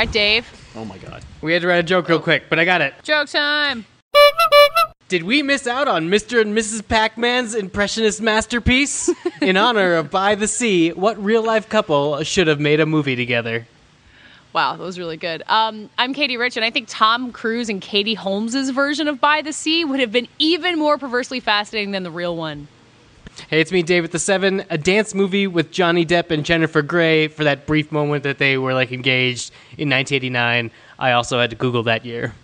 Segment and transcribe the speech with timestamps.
[0.00, 0.72] right, Dave.
[0.74, 1.22] Oh my god.
[1.42, 2.94] We had to write a joke real quick, but I got it.
[3.02, 3.84] Joke time.
[5.08, 6.40] Did we miss out on Mr.
[6.40, 6.86] and Mrs.
[6.86, 9.10] Pac Man's impressionist masterpiece?
[9.42, 13.16] In honor of By the Sea, what real life couple should have made a movie
[13.16, 13.66] together?
[14.54, 15.42] Wow, that was really good.
[15.48, 19.42] Um, I'm Katie Rich, and I think Tom Cruise and Katie Holmes's version of By
[19.42, 22.68] the Sea would have been even more perversely fascinating than the real one.
[23.48, 24.64] Hey, it's me, David the Seven.
[24.70, 28.58] A dance movie with Johnny Depp and Jennifer Grey for that brief moment that they
[28.58, 30.70] were like engaged in 1989.
[30.98, 32.34] I also had to Google that year.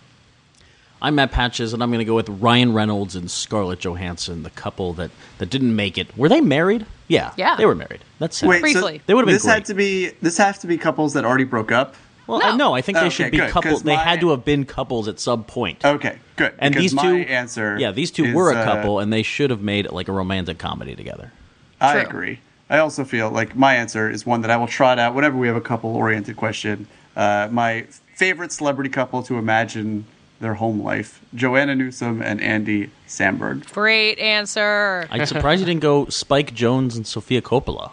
[1.02, 4.50] I'm Matt Patches, and I'm going to go with Ryan Reynolds and Scarlett Johansson, the
[4.50, 6.16] couple that, that didn't make it.
[6.16, 6.86] Were they married?
[7.08, 7.32] Yeah.
[7.36, 7.56] Yeah.
[7.56, 8.00] They were married.
[8.18, 8.48] That's sad.
[8.48, 8.98] Wait, Briefly.
[8.98, 11.44] so They would've been this had to be this has to be couples that already
[11.44, 11.94] broke up.
[12.26, 12.48] Well, No.
[12.50, 13.82] uh, no, I think they Okay, should be good, 'cause couples.
[13.82, 15.84] They my- had to have been couples at some point.
[15.84, 16.52] Okay, good.
[16.58, 19.22] and these my two answer, Yeah, these two is, were a uh, couple, and they
[19.22, 21.32] should have made like a romantic comedy together.
[21.80, 22.00] I True.
[22.02, 22.38] agree.
[22.68, 25.46] I also feel like my answer is one that I will trot out whenever we
[25.46, 26.88] have a couple-oriented question.
[27.16, 27.84] Uh, my
[28.16, 30.04] favorite celebrity couple to imagine
[30.40, 33.72] their home life: Joanna Newsom and Andy Samberg.
[33.72, 35.06] Great answer.
[35.10, 37.92] I'm surprised you didn't go Spike Jonze and Sofia Coppola.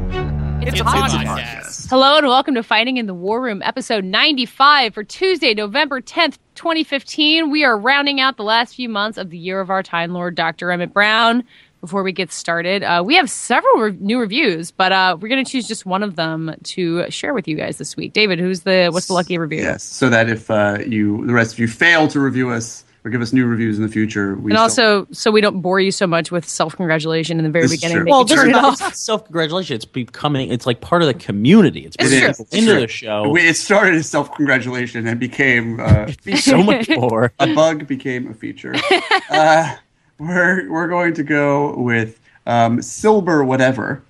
[0.63, 1.89] It's, a podcast.
[1.89, 6.37] Hello and welcome to Fighting in the War Room, episode 95 for Tuesday, November 10th,
[6.53, 7.49] 2015.
[7.49, 10.35] We are rounding out the last few months of the year of our Time Lord,
[10.35, 10.71] Dr.
[10.71, 11.43] Emmett Brown.
[11.79, 15.43] Before we get started, uh, we have several re- new reviews, but uh, we're going
[15.43, 18.13] to choose just one of them to share with you guys this week.
[18.13, 19.63] David, who's the what's the lucky review?
[19.63, 23.09] Yes, so that if uh, you the rest of you fail to review us or
[23.09, 25.91] give us new reviews in the future, we And also, so we don't bore you
[25.91, 28.81] so much with self congratulation in the very This beginning, Well, can turn it not,
[28.81, 28.95] off.
[28.95, 29.77] self congratulations.
[29.77, 30.51] It's becoming.
[30.51, 31.85] It's like part of the community.
[31.85, 32.29] It's It's bringing true.
[32.33, 33.29] people It's into the show.
[33.29, 37.33] We- it started as self congratulation and became uh, so much more.
[37.39, 38.75] a bug became a feature.
[39.31, 39.75] uh,
[40.19, 44.03] we're we're going to go with um, Silber whatever,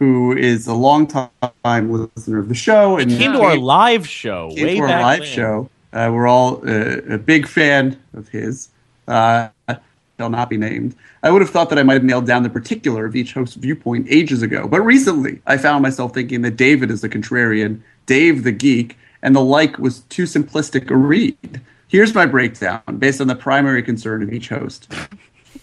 [0.00, 1.30] who is a long time
[1.92, 5.02] listener of the show and Came to our live show came way to our back
[5.02, 5.28] live then.
[5.28, 5.70] show.
[5.94, 8.68] Uh, we're all uh, a big fan of his.
[9.08, 9.48] Uh,
[10.18, 10.94] shall not be named.
[11.22, 13.56] I would have thought that I might have nailed down the particular of each host's
[13.56, 18.44] viewpoint ages ago, but recently I found myself thinking that David is the contrarian, Dave
[18.44, 21.60] the geek, and the like was too simplistic a read.
[21.88, 24.92] Here's my breakdown based on the primary concern of each host.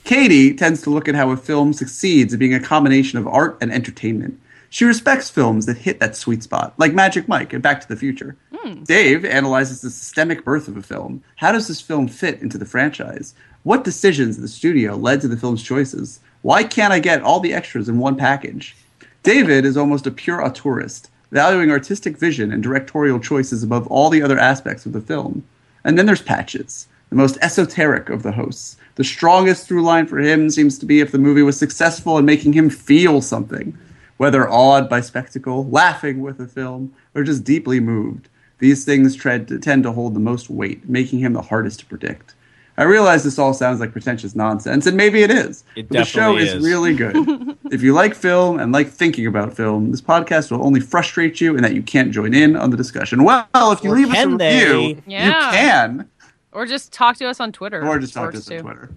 [0.03, 3.57] Katie tends to look at how a film succeeds at being a combination of art
[3.61, 4.39] and entertainment.
[4.73, 7.97] She respects films that hit that sweet spot, like Magic Mike and Back to the
[7.97, 8.37] Future.
[8.55, 8.83] Hmm.
[8.83, 11.21] Dave analyzes the systemic birth of a film.
[11.35, 13.33] How does this film fit into the franchise?
[13.63, 16.21] What decisions in the studio led to the film's choices?
[16.41, 18.77] Why can't I get all the extras in one package?
[19.23, 24.21] David is almost a pure auteurist, valuing artistic vision and directorial choices above all the
[24.23, 25.43] other aspects of the film.
[25.83, 28.77] And then there's Patches, the most esoteric of the hosts.
[28.95, 32.23] The strongest through line for him seems to be if the movie was successful in
[32.23, 33.77] making him feel something,
[34.21, 38.29] whether awed by spectacle, laughing with the film, or just deeply moved.
[38.59, 42.35] These things tread, tend to hold the most weight, making him the hardest to predict.
[42.77, 45.63] I realize this all sounds like pretentious nonsense, and maybe it is.
[45.75, 46.63] It but the show is is.
[46.63, 47.15] really good.
[47.71, 51.55] if you like film and like thinking about film, this podcast will only frustrate you
[51.55, 53.23] in that you can't join in on the discussion.
[53.23, 55.25] Well, if you Or leave us a can review, Yeah.
[55.25, 56.09] you can,
[56.51, 57.83] Or just talk to us on Twitter.
[57.83, 58.61] or just talk to Works us on too.
[58.61, 58.89] Twitter.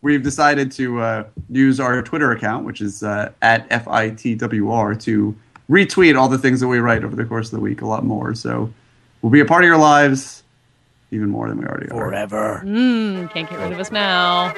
[0.00, 5.36] We've decided to uh, use our Twitter account, which is uh, at FITWR, to
[5.68, 8.04] retweet all the things that we write over the course of the week a lot
[8.04, 8.34] more.
[8.34, 8.72] So
[9.22, 10.44] we'll be a part of your lives
[11.10, 11.98] even more than we already are.
[11.98, 12.62] Forever.
[12.64, 14.54] Mm, can't get rid of us now.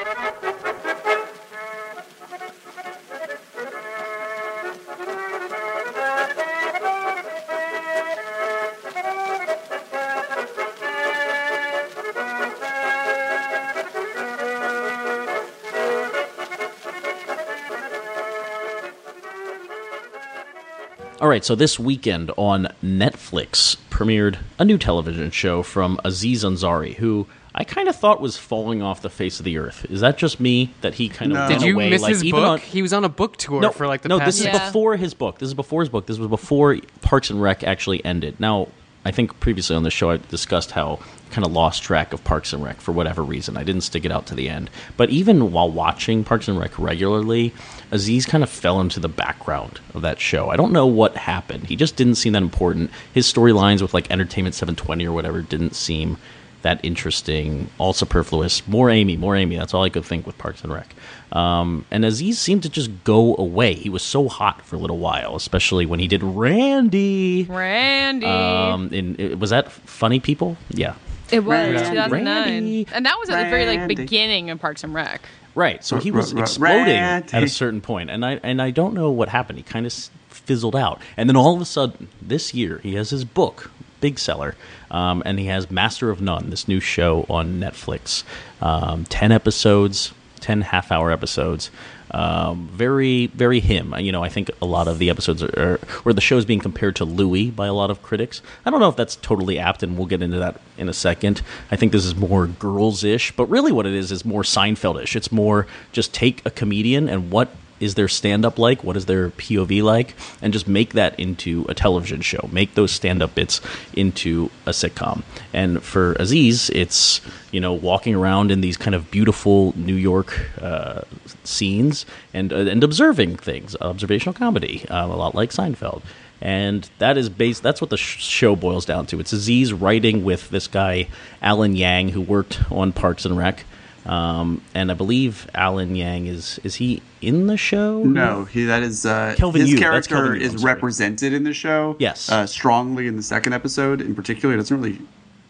[21.20, 26.94] All right, so this weekend on Netflix premiered a new television show from Aziz Ansari,
[26.94, 29.84] who I kind of thought was falling off the face of the earth.
[29.90, 31.40] Is that just me that he kind of No.
[31.48, 31.90] went Did you away?
[31.90, 32.48] miss like, his even book?
[32.48, 34.26] on- he was on a book tour no, for like the no, past.
[34.28, 34.64] this is Yeah.
[34.66, 35.38] before his book.
[35.38, 36.06] This is before his book.
[36.06, 38.36] This was before Parks and Rec actually ended.
[38.40, 38.68] Now,
[39.04, 41.00] I think previously on the show I discussed how
[41.30, 43.56] kind of lost track of Parks and Rec for whatever reason.
[43.56, 44.68] I didn't stick it out to the end.
[44.96, 47.54] But even while watching Parks and Rec regularly,
[47.90, 50.50] Aziz kind of fell into the background of that show.
[50.50, 51.68] I don't know what happened.
[51.68, 52.90] He just didn't seem that important.
[53.14, 56.18] His storylines with like Entertainment 720 or whatever didn't seem
[56.62, 58.66] that interesting, all superfluous.
[58.68, 59.56] More Amy, more Amy.
[59.56, 60.94] That's all I could think with Parks and Rec.
[61.32, 63.74] Um, and Aziz seemed to just go away.
[63.74, 67.44] He was so hot for a little while, especially when he did Randy.
[67.48, 68.26] Randy.
[68.26, 70.56] Um, in was that Funny People?
[70.70, 70.94] Yeah,
[71.30, 71.78] it was Randy.
[71.78, 72.86] 2009, Randy.
[72.92, 75.22] and that was at the very like beginning of Parks and Rec.
[75.54, 75.84] Right.
[75.84, 77.32] So he was r- r- exploding Randy.
[77.32, 79.58] at a certain point, and I and I don't know what happened.
[79.58, 79.92] He kind of
[80.28, 83.70] fizzled out, and then all of a sudden, this year, he has his book,
[84.00, 84.56] big seller,
[84.90, 88.24] um, and he has Master of None, this new show on Netflix,
[88.60, 91.70] um, ten episodes, ten half-hour episodes.
[92.12, 93.94] Um, very, very him.
[93.96, 96.58] You know, I think a lot of the episodes are, where the show is being
[96.58, 98.42] compared to Louis by a lot of critics.
[98.66, 101.40] I don't know if that's totally apt, and we'll get into that in a second.
[101.70, 105.14] I think this is more girls-ish, but really what it is is more Seinfeld-ish.
[105.14, 109.30] It's more just take a comedian and what is their stand-up like, what is their
[109.30, 112.48] POV like, and just make that into a television show.
[112.52, 113.60] Make those stand-up bits
[113.94, 115.22] into a sitcom.
[115.52, 120.38] And for Aziz, it's you know walking around in these kind of beautiful New York
[120.60, 121.02] uh,
[121.44, 126.02] scenes and uh, and observing things, observational comedy, um, a lot like Seinfeld.
[126.42, 127.62] And that is based.
[127.62, 129.20] That's what the sh- show boils down to.
[129.20, 131.08] It's Aziz writing with this guy
[131.42, 133.64] Alan Yang, who worked on Parks and Rec,
[134.06, 138.02] um, and I believe Alan Yang is is he in the show?
[138.02, 141.96] No, he that is uh, Kelvin his Yu, character Yu, is represented in the show.
[141.98, 142.30] Yes.
[142.30, 144.54] uh, strongly in the second episode in particular.
[144.54, 144.98] It doesn't really.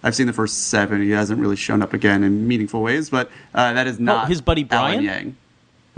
[0.03, 1.03] I've seen the first seven.
[1.03, 4.41] He hasn't really shown up again in meaningful ways, but uh, that is not his
[4.41, 5.05] buddy Alan Brian?
[5.05, 5.37] Yang.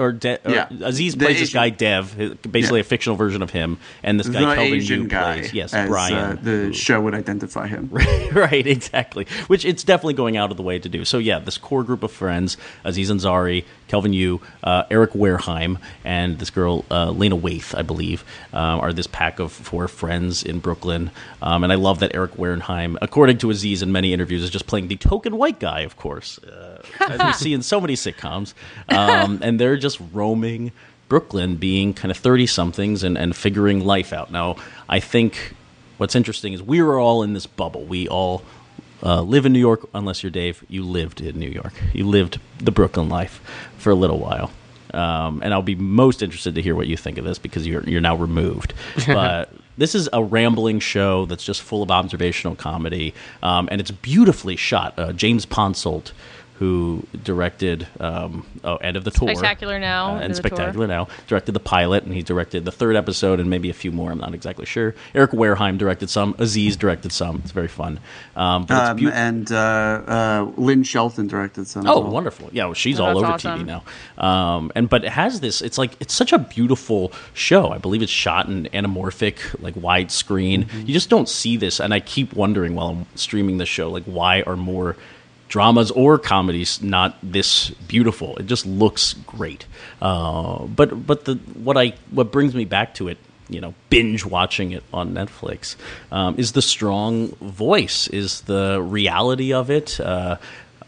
[0.02, 0.66] Or, De- or Yeah.
[0.82, 2.16] Aziz plays this guy Dev,
[2.50, 2.82] basically Yeah.
[2.82, 5.72] a fictional version of him, and this guy the Kelvin Asian Yu guy, plays yes
[5.72, 6.14] as, Brian.
[6.14, 7.88] Uh, the who- show would identify him.
[8.32, 9.26] right, exactly.
[9.46, 11.04] Which it's definitely going out of the way to do.
[11.04, 16.38] So yeah, this core group of friends: Aziz Ansari, Kelvin Yu, uh, Eric Wareheim, and
[16.38, 20.58] this girl uh, Lena Waithe, I believe, um, are this pack of four friends in
[20.58, 21.10] Brooklyn.
[21.40, 24.66] Um, and I love that Eric Wareheim, according to Aziz in many interviews, is just
[24.66, 28.54] playing the token white guy, of course, uh, as we see in so many sitcoms.
[28.88, 30.72] Um, and they're just roaming.
[31.08, 34.32] Brooklyn being kind of 30 somethings and, and figuring life out.
[34.32, 34.56] Now,
[34.88, 35.54] I think
[35.98, 37.84] what's interesting is we were all in this bubble.
[37.84, 38.42] We all
[39.02, 40.64] uh, live in New York, unless you're Dave.
[40.68, 41.74] You lived in New York.
[41.92, 43.42] You lived the Brooklyn life
[43.76, 44.50] for a little while.
[44.94, 47.82] Um, and I'll be most interested to hear what you think of this because you're
[47.84, 48.74] you're now removed.
[49.06, 53.90] But this is a rambling show that's just full of observational comedy, um, and it's
[53.90, 54.98] beautifully shot.
[54.98, 56.12] Uh, James Ponsoldt,
[56.62, 60.50] who directed um, oh, End of the Tour, Spectacular Now, uh, and of the Tour.
[60.56, 63.90] Spectacular Now, directed the pilot, and he directed the third episode and maybe a few
[63.90, 64.12] more.
[64.12, 64.94] I'm not exactly sure.
[65.12, 66.36] Eric Wareheim directed some.
[66.38, 67.40] Aziz directed some.
[67.42, 67.98] It's very fun.
[68.36, 69.20] Um, but it's Um, beautiful.
[69.20, 71.82] and uh, uh, Lynn Shelton directed some.
[71.84, 72.10] as Oh, well.
[72.12, 72.48] wonderful!
[72.52, 73.66] Yeah, well, she's Oh, all over awesome.
[73.66, 73.82] TV now.
[74.24, 75.62] Um, and but it has this.
[75.62, 77.70] It's like it's such a beautiful show.
[77.72, 80.66] I believe it's shot in anamorphic, like widescreen.
[80.66, 80.80] Mm-hmm.
[80.86, 84.04] You just don't see this, and I keep wondering while I'm streaming the show, like
[84.04, 84.94] why are more
[85.52, 88.36] dramas or comedies not this beautiful?
[88.38, 89.66] It just looks great.
[90.00, 93.18] Uh, but but the what I what brings me back to it
[93.50, 95.76] you know binge watching it on Netflix
[96.10, 100.00] um, is the strong voice, is the reality of it.
[100.00, 100.38] Uh,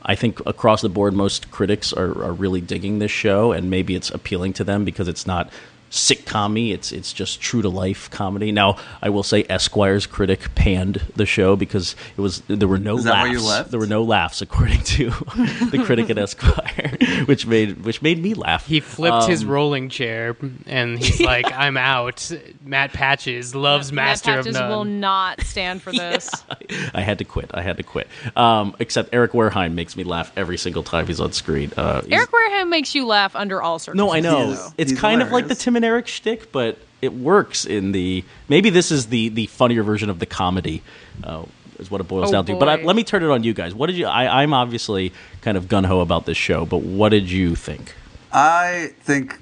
[0.06, 3.94] I think across the board, most critics are, are really digging this show, and maybe
[3.94, 5.50] it's appealing to them because it's not
[5.94, 8.52] sitcom It's it's just true to life comedy.
[8.52, 12.98] Now, I will say Esquire's critic panned the show because it was there were no
[12.98, 13.26] Is that laughs.
[13.28, 13.70] why you left?
[13.70, 15.10] There were no laughs, according to
[15.70, 16.96] the critic at Esquire,
[17.26, 18.66] which made which made me laugh.
[18.66, 20.36] He flipped his Um, rolling chair
[20.66, 22.30] and he's like, "I'm out."
[22.64, 24.70] Matt Patches loves Master Matt of Patches None.
[24.70, 26.30] will not stand for this.
[26.92, 27.50] I had to quit.
[27.54, 28.08] I had to quit.
[28.36, 31.72] Um, except Eric Wareheim makes me laugh every single time he's on screen.
[31.76, 34.22] Uh, he's- Eric Wareheim makes you laugh under all circumstances.
[34.24, 34.52] No, I know.
[34.54, 34.72] He.
[34.78, 35.58] It's He's kind of like the hilarious.
[35.64, 38.24] Tim and Eric shtick, but it works in the.
[38.48, 40.82] Maybe this is the the funnier version of the comedy.
[41.22, 41.44] Uh,
[41.78, 42.56] is what it boils Oh, down to.
[42.56, 43.74] But I, let me turn it on you guys.
[43.74, 44.06] What did you?
[44.06, 45.12] I, I'm obviously
[45.42, 47.94] kind of gun ho about this show, but what did you think?
[48.32, 49.38] I think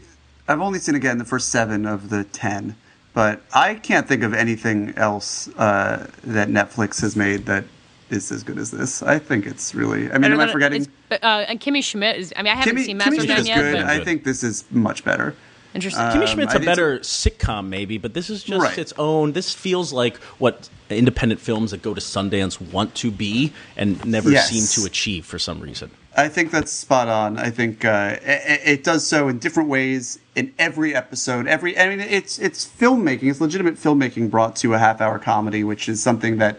[0.48, 2.74] I've only seen again the first seven of the ten,
[3.14, 7.64] but I can't think of anything else uh, that Netflix has made that
[8.10, 9.02] is as good as this.
[9.02, 10.08] I think it's really.
[10.10, 10.82] I mean, Better am I forgetting?
[10.82, 12.32] it's- uh, and Kimmy Schmidt is.
[12.34, 13.72] I mean, I haven't Kimmy, seen Master Kimmy of None Schmidt's yet, good.
[13.76, 15.36] but I think this is much better.
[15.74, 16.02] Interesting.
[16.04, 18.78] Kimmy Schmidt's a better sitcom, maybe, but this is just Right.
[18.78, 19.32] its own.
[19.32, 24.30] This feels like what independent films that go to Sundance want to be and never
[24.30, 24.50] Yes.
[24.50, 25.90] seem to achieve for some reason.
[26.14, 27.38] I think that's spot on.
[27.38, 31.46] I think uh, it, it does so in different ways in every episode.
[31.46, 33.30] Every I mean, it's it's filmmaking.
[33.30, 36.58] It's legitimate filmmaking brought to a half-hour comedy, which is something that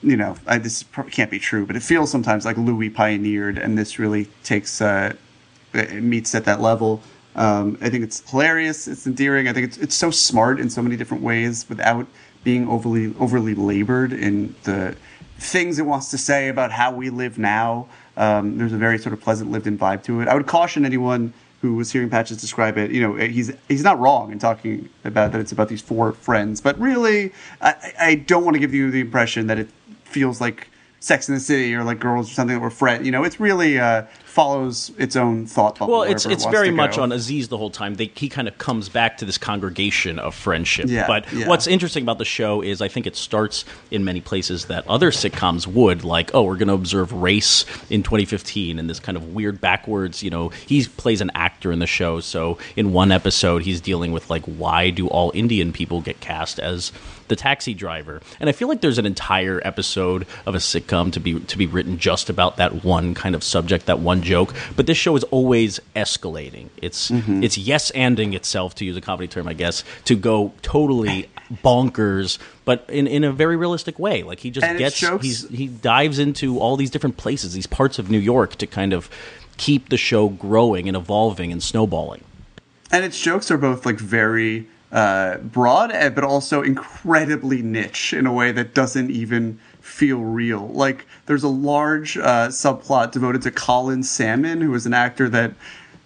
[0.00, 3.58] you know I, this probably can't be true, but it feels sometimes like Louis pioneered,
[3.58, 5.14] and this really takes uh,
[5.74, 7.02] it meets at that level.
[7.38, 8.88] Um, I think it's hilarious.
[8.88, 9.46] It's endearing.
[9.46, 12.06] I think it's it's so smart in so many different ways without
[12.42, 14.96] being overly overly labored in the
[15.38, 17.86] things it wants to say about how we live now.
[18.16, 20.26] Um, there's a very sort of pleasant lived-in vibe to it.
[20.26, 22.90] I would caution anyone who was hearing Patches describe it.
[22.90, 26.60] You know, he's he's not wrong in talking about that it's about these four friends,
[26.60, 29.68] but really, I, I don't want to give you the impression that it
[30.02, 30.68] feels like
[31.00, 33.06] Sex in the City or like Girls or something that were friends.
[33.06, 34.02] You know, it's really uh,
[34.38, 35.92] follows its own thought bubble.
[35.92, 37.96] Well, it's wherever it it's very much on Aziz the whole time.
[37.96, 40.86] They, he kind of comes back to this congregation of friendship.
[40.88, 41.48] Yeah, but yeah.
[41.48, 45.10] what's interesting about the show is I think it starts in many places that other
[45.10, 49.34] sitcoms would, like, oh, we're going to observe race in 2015 and this kind of
[49.34, 50.22] weird backwards.
[50.22, 54.12] You know, he plays an actor in the show, so in one episode he's dealing
[54.12, 56.92] with like, why do all Indian people get cast as
[57.26, 58.22] the taxi driver?
[58.38, 61.66] And I feel like there's an entire episode of a sitcom to be to be
[61.66, 64.50] written just about that one kind of subject, that one joke.
[64.76, 66.66] But this show is always escalating.
[66.86, 67.42] It's Mm-hmm.
[67.44, 71.28] it's yes anding itself, to use a comedy term, I guess, to go totally
[71.64, 74.22] bonkers, but in, in a very realistic way.
[74.22, 74.98] Like he just And gets
[75.50, 79.08] he dives into all these different places, these parts of New York to kind of
[79.56, 82.22] keep the show growing and evolving and snowballing.
[82.90, 88.26] and its jokes are both like very uh, broad, eh, but also incredibly niche in
[88.26, 90.68] a way that doesn't even feel real.
[90.68, 95.54] Like there's a large uh, subplot devoted to Colin Salmon, who is an actor that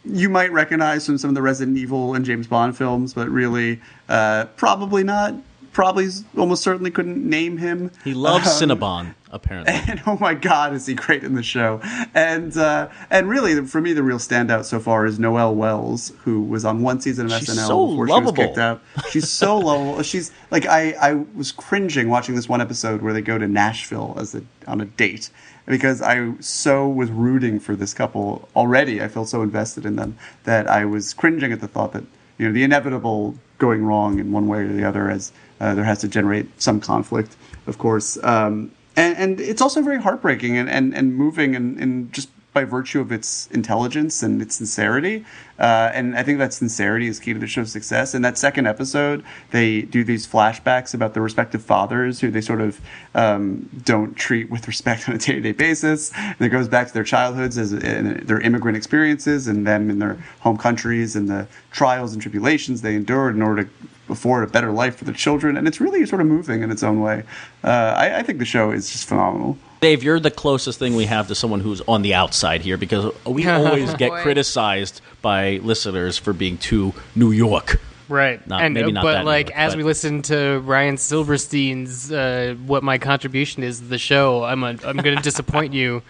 [0.05, 3.81] you might recognize from some of the Resident Evil and James Bond films, but really
[4.09, 5.35] uh, probably not.
[5.73, 7.91] Probably almost certainly couldn't name him.
[8.05, 9.73] He loves Um, Cinnabon, apparently.
[9.89, 11.81] and oh my god, is he great in the show?
[12.15, 16.43] And uh, and really, for me, the real standout so far is Noelle Wells, who
[16.43, 18.35] was on one season of She's SNL so before lovable.
[18.35, 18.83] she was kicked out.
[19.11, 20.03] She's so lovable.
[20.03, 24.15] She's like I I was cringing watching this one episode where they go to Nashville
[24.19, 25.31] as a on a date
[25.65, 29.01] because I so was rooting for this couple already.
[29.03, 32.05] I felt so invested in them that I was cringing at the thought that
[32.37, 35.85] you know the inevitable going wrong in one way or the other as uh, there
[35.85, 37.37] has to generate some conflict,
[37.69, 38.19] of course.
[38.25, 42.65] Um, and, and it's also very heartbreaking and, and, and moving and, and just by
[42.65, 45.25] virtue of its intelligence and its sincerity.
[45.59, 48.15] Uh, and I think that sincerity is key to the show's success.
[48.15, 52.61] In that second episode, they do these flashbacks about their respective fathers who they sort
[52.61, 52.81] of
[53.15, 56.13] um, don't treat with respect on a day to day basis.
[56.15, 59.99] And it goes back to their childhoods as and their immigrant experiences and them in
[59.99, 63.71] their home countries and the trials and tribulations they endured in order to
[64.09, 65.57] afford a better life for their children.
[65.57, 67.23] And it's really sort of moving in its own way.
[67.65, 69.57] Uh, I, I think the show is just phenomenal.
[69.83, 73.13] Dave, you're the closest thing we have to someone who's on the outside here because
[73.27, 74.23] we always get Boy.
[74.23, 77.81] criticized by listeners for being too New York.
[78.09, 80.61] Right, Not- and maybe uh, not but that like York, as but- we listen to
[80.61, 85.23] Ryan Silverstein's uh, what my contribution is to the show, I'm a, I'm going to
[85.23, 86.03] disappoint you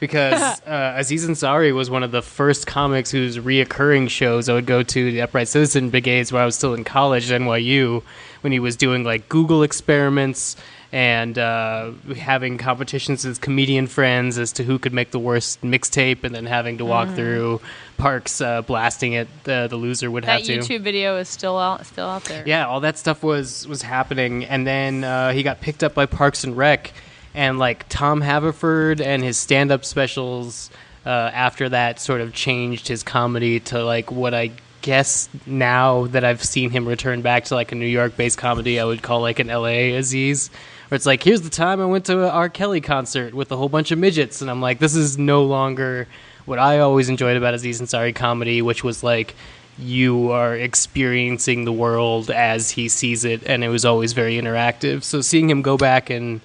[0.00, 4.66] because uh, Aziz Ansari was one of the first comics whose reoccurring shows I would
[4.66, 8.02] go to the Upright Citizen Brigades when I was still in college at NYU
[8.40, 10.56] when he was doing like Google experiments
[10.92, 16.24] and uh, having competitions with comedian friends as to who could make the worst mixtape,
[16.24, 17.60] and then having to walk through
[17.96, 19.28] parks uh, blasting it.
[19.44, 20.56] The, the loser would That have to.
[20.56, 22.42] That YouTube video is still out, still out there.
[22.46, 26.06] Yeah, all that stuff was was happening, and then uh, he got picked up by
[26.06, 26.92] Parks and Rec,
[27.34, 30.70] and like Tom Haverford and his stand up specials.
[31.06, 34.50] Uh, after that, sort of changed his comedy to like what I
[34.82, 38.78] guess now that I've seen him return back to like a New York based comedy,
[38.80, 40.50] I would call like an LA Aziz.
[40.90, 42.48] Where it's like, here's the time I went to a R.
[42.48, 46.08] Kelly concert with a whole bunch of midgets, and I'm like, this is no longer
[46.46, 49.36] what I always enjoyed about Aziz Ansari comedy, which was like
[49.78, 55.04] you are experiencing the world as he sees it, and it was always very interactive.
[55.04, 56.40] So seeing him go back and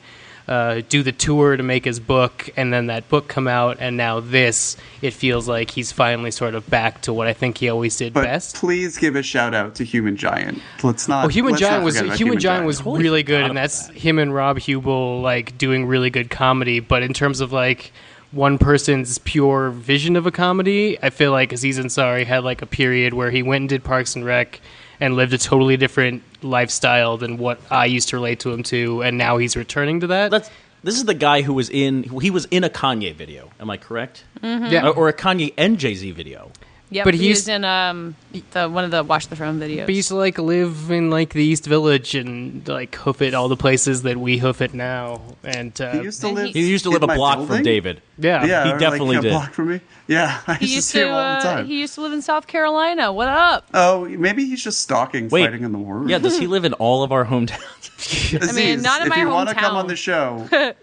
[0.48, 3.98] uh, do the tour to make his book, and then that book come out, and
[3.98, 7.70] now this, it feels like he's finally sort of back to what I think he
[7.70, 8.56] always did But best.
[8.56, 10.62] please give a shout out to Human Giant.
[10.84, 11.26] Let's not.
[11.26, 13.98] Oh, Human Giant was forget Human, about Giant was Totally really good, and that's that.
[13.98, 16.80] him and Rob Huebel like doing really good comedy.
[16.80, 17.92] But in terms of like
[18.32, 22.66] one person's pure vision of a comedy, I feel like Aziz Ansari had like a
[22.68, 24.60] period where he went and did Parks and Rec
[25.00, 29.02] and lived a totally different lifestyle than what I used to relate to him to,
[29.04, 30.32] and now he's returning to that.
[30.32, 30.50] That's,
[30.84, 33.50] this is the guy who was in he was in a Kanye video.
[33.60, 34.24] Am I correct?
[34.42, 34.66] Mm-hmm.
[34.72, 36.52] yeah, Or, or a Kanye and Jay Z video.
[36.92, 38.16] Yep, But he he's- was in um
[38.52, 39.82] the one of the Watch the Throne videos.
[39.82, 43.34] But he used to like live in like the East Village and like hoof it
[43.34, 45.22] all the places that we hoof it now.
[45.44, 46.46] And uh, He used to live.
[46.48, 47.56] he- He used to live a block building?
[47.58, 48.02] from David.
[48.20, 49.32] yeah, Yeah, He definitely like, a did.
[49.32, 49.82] block from me.
[50.08, 52.14] Yeah, I he used used to see him all the uh, he used to live
[52.14, 53.12] in South Carolina.
[53.12, 53.68] What up?
[53.74, 55.46] oh, maybe he's just stalking, Wait.
[55.46, 56.04] fighting in the war.
[56.08, 58.48] Yeah, does he live in all of our hometowns?
[58.48, 60.48] I mean, not in if my you want to come on the show,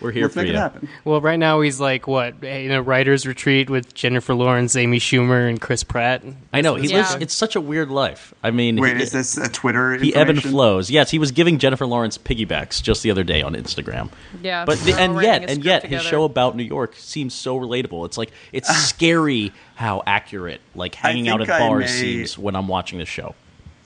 [0.00, 0.54] We're here Let's for make you.
[0.54, 0.88] it happen.
[1.04, 5.48] Well, right now he's like what in a writers' retreat with Jennifer Lawrence, Amy Schumer,
[5.48, 6.22] and Chris Pratt.
[6.52, 6.98] I know he Yeah.
[6.98, 7.14] lives.
[7.20, 8.34] It's such a weird life.
[8.42, 9.94] I mean, Wait, he, is this a Twitter?
[9.96, 10.90] he ebb and flows.
[10.90, 14.10] Yes, he was giving Jennifer Lawrence piggybacks just the other day on Instagram.
[14.42, 17.58] Yeah, but the, and yet and script yet his show about New York seems so
[17.58, 18.04] relatable.
[18.04, 22.38] It's like it's scary how accurate like hanging out at think I bars may- seems
[22.38, 23.34] when I'm watching the show.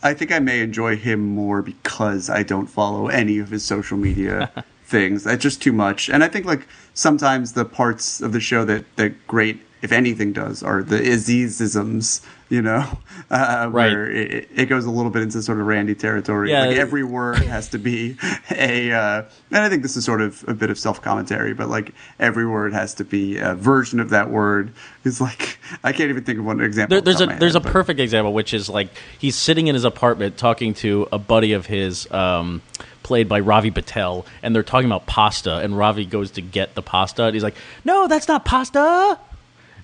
[0.02, 3.98] I think I may enjoy him more because I don't follow any of his social
[3.98, 4.50] media
[4.90, 5.24] things.
[5.24, 6.10] That's just too much.
[6.10, 10.32] And I think like sometimes the parts of the show that that great, if anything,
[10.32, 12.24] does are the Azizisms.
[12.50, 12.98] You know,
[13.30, 16.50] uh, where it, it goes a little bit into sort of Randy territory.
[16.50, 16.66] Yeah.
[16.66, 18.16] Like every word has to be
[18.50, 21.68] a, uh, and I think this is sort of a bit of self commentary, but
[21.68, 24.72] like every word has to be a version of that word.
[25.04, 26.96] Is like I can't even think of one example.
[26.96, 28.88] There, there's a my there's a but- perfect example, which is like
[29.20, 32.62] he's sitting in his apartment talking to a buddy of his, um,
[33.10, 36.80] played by Ravi Patel, and they're talking about pasta, and Ravi goes to get the
[36.80, 39.18] pasta, and he's like, "No, that's not pasta."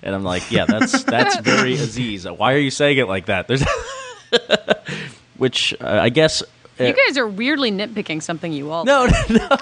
[0.01, 2.25] And I'm like, "Yeah, that's that's very Aziz.
[2.25, 3.65] Why are you saying it like that?" There's,
[5.37, 6.41] which uh, I guess.
[6.79, 8.85] You guys are weirdly nitpicking something you all.
[8.85, 9.57] No, no, no.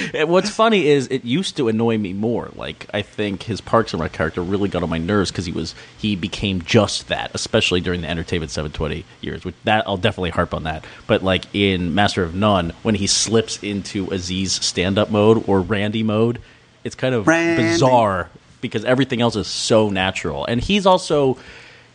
[0.14, 2.50] And What's funny is it used to annoy me more.
[2.54, 5.52] Like I think his Parks and Rec character really got on my nerves because he
[5.52, 9.44] was he became just that, especially during the Entertainment 720 years.
[9.44, 10.84] Which that I'll definitely harp on that.
[11.06, 15.60] But like in Master of None, when he slips into Aziz stand up mode or
[15.60, 16.40] Randy mode,
[16.84, 17.62] it's kind of Randy.
[17.62, 18.28] bizarre
[18.60, 20.44] because everything else is so natural.
[20.46, 21.38] And he's also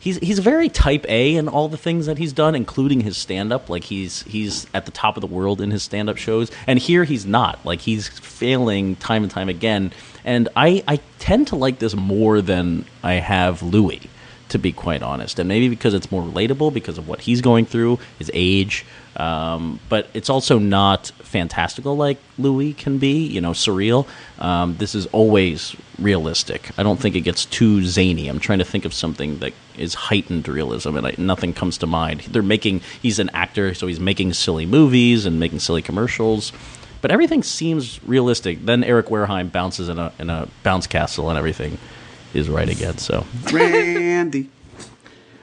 [0.01, 3.53] he's he's very type A in all the things that he's done, including his stand
[3.53, 3.69] up.
[3.69, 6.77] Like he's he's at the top of the world in his stand up shows, and
[6.77, 7.63] here he's not.
[7.65, 9.93] Like he's failing time and time again.
[10.25, 14.01] And I I tend to like this more than I have Louis,
[14.49, 15.39] to be quite honest.
[15.39, 18.85] And maybe because it's more relatable because of what he's going through, his age.
[19.15, 24.07] Um, but it's also not fantastical like Louis can be, you know, surreal.
[24.39, 26.71] Um, this is always realistic.
[26.77, 28.27] I don't think it gets too zany.
[28.27, 31.87] I'm trying to think of something that is heightened realism, and I, nothing comes to
[31.87, 32.21] mind.
[32.21, 36.53] They're making, he's an actor, so he's making silly movies and making silly commercials.
[37.01, 38.65] But everything seems realistic.
[38.65, 41.79] Then Eric Wareheim bounces in a in a bounce castle, and everything
[42.33, 42.97] is right again.
[42.99, 44.49] So Randy.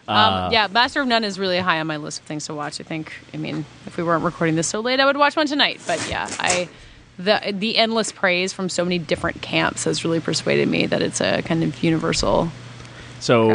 [0.09, 2.55] Uh, Um, yeah, Master of None is really high on my list of things to
[2.55, 2.81] watch.
[2.81, 3.13] I think.
[3.35, 5.81] I mean, if we weren't recording this so late, I would watch one tonight.
[5.87, 6.69] But yeah, I
[7.19, 11.21] the the endless praise from so many different camps has really persuaded me that it's
[11.21, 12.51] a kind of universal.
[13.21, 13.51] So.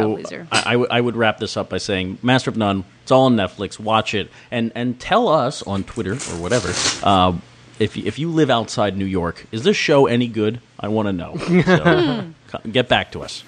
[0.52, 2.84] I, I w- I would wrap this up by saying Master of None.
[3.02, 3.80] It's all on Netflix.
[3.80, 6.68] Watch it and and tell us on Twitter or whatever
[7.02, 7.32] uh,
[7.78, 9.46] if you, if you live outside New York.
[9.52, 10.60] Is this show any good?
[10.78, 11.36] I want to know.
[11.64, 13.42] So, get back to us.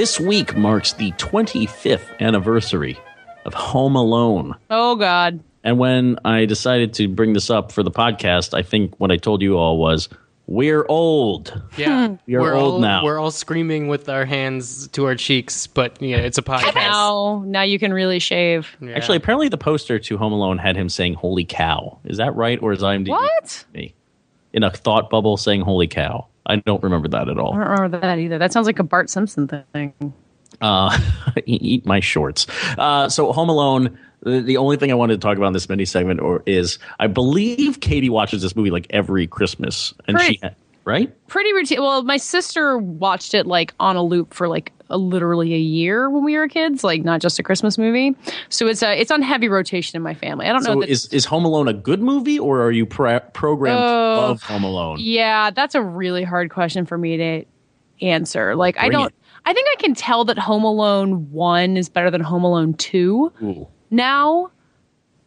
[0.00, 2.98] This week marks the 25th anniversary
[3.44, 4.56] of Home Alone.
[4.70, 8.98] Oh God, And when I decided to bring this up for the podcast, I think
[8.98, 10.08] what I told you all was,
[10.46, 11.62] we're old.
[11.76, 13.04] Yeah, We are we're old all, now.
[13.04, 16.76] We're all screaming with our hands to our cheeks, but yeah, it's a podcast.
[16.76, 18.74] now now you can really shave.
[18.80, 18.92] Yeah.
[18.92, 22.58] Actually, apparently the poster to Home Alone had him saying "Holy cow." Is that right,
[22.62, 23.66] or is IMDb What?
[23.74, 23.94] me
[24.54, 26.26] in a thought bubble saying "Holy cow"?
[26.50, 27.54] I don't remember that at all.
[27.54, 28.38] I don't remember that either.
[28.38, 29.94] That sounds like a Bart Simpson thing.
[30.60, 30.98] Uh,
[31.46, 32.46] eat my shorts.
[32.76, 33.98] Uh, so Home Alone.
[34.22, 36.78] The, the only thing I wanted to talk about in this mini segment or is
[36.98, 40.54] I believe Katie watches this movie like every Christmas, and she Right.
[40.84, 41.28] right.
[41.28, 41.80] Pretty routine.
[41.80, 46.10] Well, my sister watched it like on a loop for like a, literally a year
[46.10, 48.14] when we were kids, like not just a Christmas movie.
[48.48, 50.46] So it's a it's on heavy rotation in my family.
[50.46, 52.84] I don't know So that is is Home Alone a good movie, or are you
[52.86, 54.16] programmed to Oh.
[54.28, 54.98] love Home Alone?
[55.00, 57.44] Yeah, that's a really hard question for me to
[58.02, 58.54] answer.
[58.56, 59.06] Like, I don't.
[59.08, 59.14] it.
[59.46, 63.32] I think I can tell that Home Alone One is better than Home Alone Two
[63.42, 63.66] Ooh.
[63.90, 64.50] now.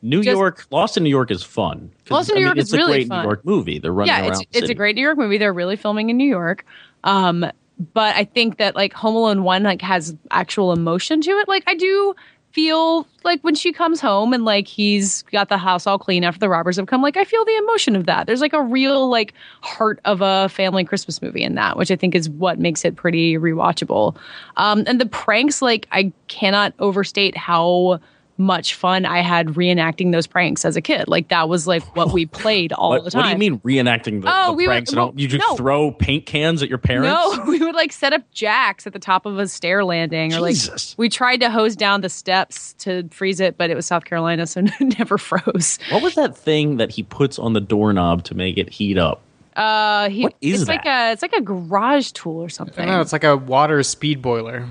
[0.06, 1.89] New Just- York, Lost in New York is fun.
[2.10, 3.19] Lost in I New mean, York it's is a great fun.
[3.19, 3.80] New York movie.
[3.80, 4.41] They're running Yeah, around.
[4.41, 5.38] it's it's a great New York movie.
[5.38, 6.65] They're really filming in New York.
[7.06, 7.45] Um,
[7.93, 11.47] but I think that like Home Alone One like has actual emotion to it.
[11.47, 12.15] Like I do
[12.53, 16.39] feel like when she comes home and like he's got the house all clean after
[16.39, 19.09] the robbers have come like i feel the emotion of that there's like a real
[19.09, 22.86] like heart of a family christmas movie in that which i think is what makes
[22.86, 24.15] it pretty rewatchable
[24.57, 27.99] um and the pranks like i cannot overstate how
[28.37, 31.07] much fun I had reenacting those pranks as a kid.
[31.07, 33.19] Like that was like what we played all What, the time.
[33.21, 34.89] what do you mean reenacting the, Oh, the we would- pranks?
[34.89, 35.55] and well, all- you just no.
[35.55, 37.07] throw paint cans at your parents?
[37.37, 40.39] No, we would like set up jacks at the top of a stair landing, or
[40.39, 40.95] like Jesus.
[40.97, 44.47] we tried to hose down the steps to freeze it, but it was South Carolina,
[44.47, 45.77] so it never froze.
[45.91, 49.21] What was that thing that he puts on the doorknob to make it heat up?
[49.55, 51.09] Uh, he, What is it's like that?
[51.09, 52.87] a it's like a garage tool or something.
[52.87, 53.01] don't.
[53.01, 54.67] It's like a water speed boiler,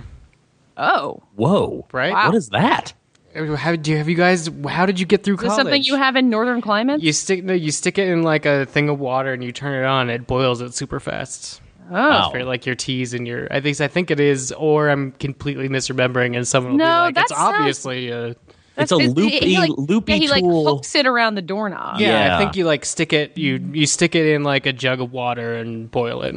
[0.77, 1.87] oh, Whoa!
[1.93, 2.13] right?
[2.13, 2.27] Wow.
[2.27, 2.93] What is that?
[3.35, 4.49] How do you, have you guys?
[4.69, 5.65] How did you get through is this college?
[5.65, 7.03] something you have in northern climates?
[7.03, 9.83] You stick no, you stick it in like a thing of water and you turn
[9.83, 10.11] it on.
[10.11, 11.61] It boils it super fast.
[11.91, 12.31] oh, Wow.
[12.31, 15.69] For like your teas and your, I think I think it is, or I'm completely
[15.69, 18.35] misremembering, and someone will No, be like, that "It's sounds- obviously." Uh,
[18.77, 20.65] It's a That's- loopy, he, like, loopy yeah, he like tool.
[20.77, 22.01] hooks it around the doorknob.
[22.01, 22.35] yeah, Yeah.
[22.37, 23.37] I think you like stick it.
[23.37, 26.35] You you stick it in like a jug of water and boil it.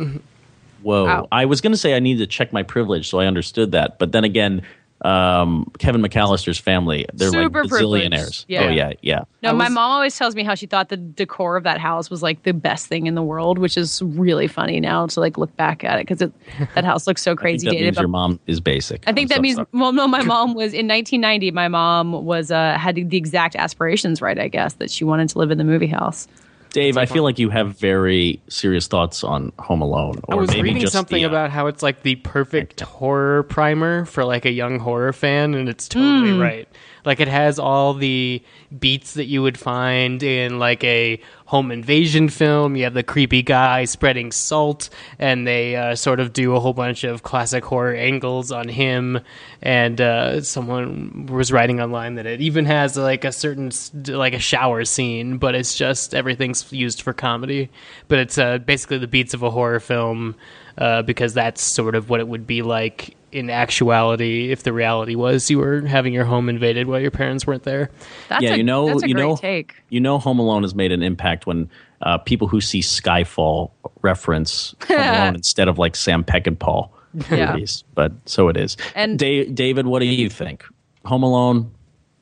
[0.81, 1.05] Whoa!
[1.05, 1.27] Wow.
[1.31, 3.99] I was going to say I need to check my privilege, so I understood that.
[3.99, 4.61] But then again,
[5.05, 8.11] um, Kevin McAllister's family—they're like Super privileged.
[8.11, 8.45] bazillionaires.
[8.47, 8.63] Yeah.
[8.63, 9.23] Oh yeah, yeah.
[9.43, 12.09] No, I my mom always tells me how she thought the decor of that house
[12.09, 15.37] was like the best thing in the world, which is really funny now to like
[15.37, 16.27] look back at it because
[16.73, 17.85] that house looks so I think crazy that dated.
[17.85, 19.03] means but- your mom is basic.
[19.07, 19.67] I think I'm that so means sorry.
[19.73, 20.07] well, no.
[20.07, 21.51] My mom was in 1990.
[21.51, 24.39] My mom was uh, had the exact aspirations right.
[24.39, 26.27] I guess that she wanted to live in the movie house.
[26.71, 30.19] Dave, I feel like you have very serious thoughts on Home Alone.
[30.25, 32.81] Or I was maybe reading just something the, uh, about how it's like the perfect
[32.81, 36.41] horror primer for like a young horror fan, and it's totally Hmm.
[36.41, 36.67] right.
[37.05, 38.41] Like it has all the
[38.77, 42.75] beats that you would find in like a home invasion film.
[42.75, 44.89] You have the creepy guy spreading salt,
[45.19, 49.19] and they uh, sort of do a whole bunch of classic horror angles on him.
[49.61, 53.71] And uh, someone was writing online that it even has like a certain
[54.07, 57.69] like a shower scene, but it's just everything's used for comedy.
[58.07, 60.35] But it's uh, basically the beats of a horror film
[60.77, 65.15] uh, because that's sort of what it would be like in actuality if the reality
[65.15, 67.91] was you were having your home invaded while your parents weren't there.
[68.29, 69.75] That's yeah, a, you know, that's a you know, take.
[69.89, 71.69] you know, Home Alone has made an impact when
[72.01, 73.71] uh, people who see Skyfall
[74.01, 76.89] reference Home Alone instead of like Sam Peckinpah
[77.29, 77.53] Yeah.
[77.53, 77.83] movies.
[77.93, 78.77] But so it is.
[78.95, 80.63] And- Da- David, what do you think?
[81.05, 81.71] Home Alone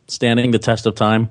[0.07, 1.29] standing the test of time?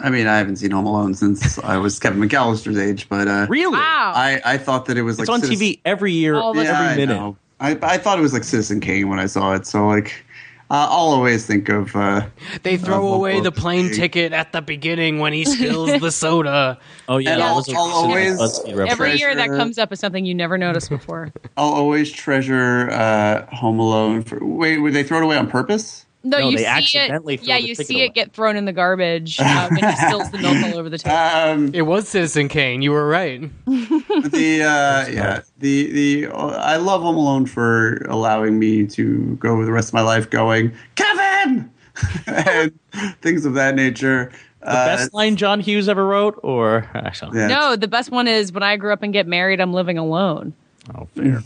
[0.00, 3.46] I mean, I haven't seen Home Alone since I was Kevin McAllister's age, but uh,
[3.48, 3.76] Really?
[3.76, 4.12] Wow.
[4.16, 6.58] I, I thought that it was It's like on Citizen- TV every year, All of
[6.58, 7.36] us- Yeah, every minute.
[7.62, 7.78] Know.
[7.82, 9.66] I, I thought it was like Citizen Kane when I saw it.
[9.66, 10.24] So like,
[10.70, 11.94] uh, I'll always think of.
[11.94, 12.22] Uh,
[12.62, 13.94] They throw Uh, away the plane okay.
[13.96, 16.78] ticket at the beginning when he spills the soda.
[17.08, 18.92] Oh yeah, And that I'll- was a I'll always- BuzzFeed reference.
[18.92, 21.30] Every year that comes up is something you never noticed before.
[21.56, 24.22] I'll always treasure uh, Home Alone.
[24.22, 26.06] For, wait, would they throw it away on purpose?
[26.24, 27.40] No, No, you they see accidentally it.
[27.40, 28.04] throw Yeah, the you see away.
[28.06, 30.98] it get thrown in the garbage uh, when he spills the milk all over the
[30.98, 31.16] table.
[31.16, 32.80] Um, It was Citizen Kane.
[32.82, 33.40] You were right.
[33.66, 39.64] the uh, yeah, the the uh, I love Home Alone for allowing me to go
[39.64, 41.70] the rest of my life going Kevin
[42.26, 42.72] and
[43.20, 44.30] things of that nature.
[44.60, 47.48] The best line John Hughes ever wrote, or actually, yeah.
[47.48, 50.52] no, the best one is when I grew up and get married, I'm living alone.
[50.96, 51.42] oh fair.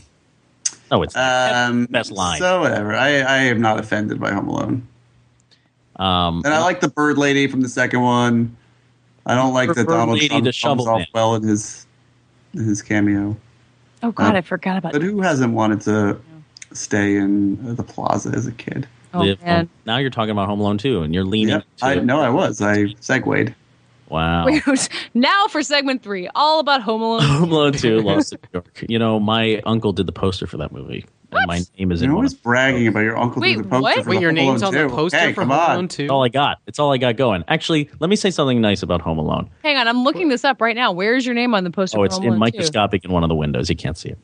[0.90, 2.38] No, it's Um, best line.
[2.38, 2.94] So whatever.
[2.94, 4.86] I, I am not offended by Home Alone,
[5.96, 8.56] um, and I like the bird lady from the second one.
[9.24, 11.06] I don't like that Donald Lady, Trump the comes shovel off man.
[11.14, 11.86] well in his
[12.54, 13.36] in his cameo.
[14.02, 15.00] Oh God, Uh, I forgot about that.
[15.00, 16.18] But who hasn't wanted to
[16.72, 18.86] stay in the plaza as a kid?
[19.14, 19.68] Oh man.
[19.86, 21.54] Now you're talking about Home Alone too, and you're leaning.
[21.56, 21.64] Yep.
[21.78, 22.04] to I it.
[22.04, 22.60] know I was.
[22.62, 23.54] I segued.
[24.08, 24.46] Wow.
[25.14, 27.22] now for segment three, all about Home Alone.
[27.24, 28.84] Home Alone 2, Lost in New York.
[28.88, 31.04] You know, my uncle did the poster for that movie.
[31.32, 33.64] And my name is in You're one always of bragging about your uncle Wait, doing
[33.64, 34.04] the poster what?
[34.04, 35.70] for Wait, your Home name's Alone on the poster Hey, for Home on.
[35.72, 36.02] Alone 2.
[36.04, 36.58] It's all I got.
[36.66, 37.44] It's all I got going.
[37.48, 39.50] Actually, let me say something nice about Home Alone.
[39.64, 40.92] Hang on, I'm looking this up right now.
[40.92, 41.98] Where's your name on the poster?
[41.98, 42.40] Oh, for it's Home in Alone 2?
[42.40, 43.68] microscopic in one of the windows.
[43.68, 44.18] You can't see it.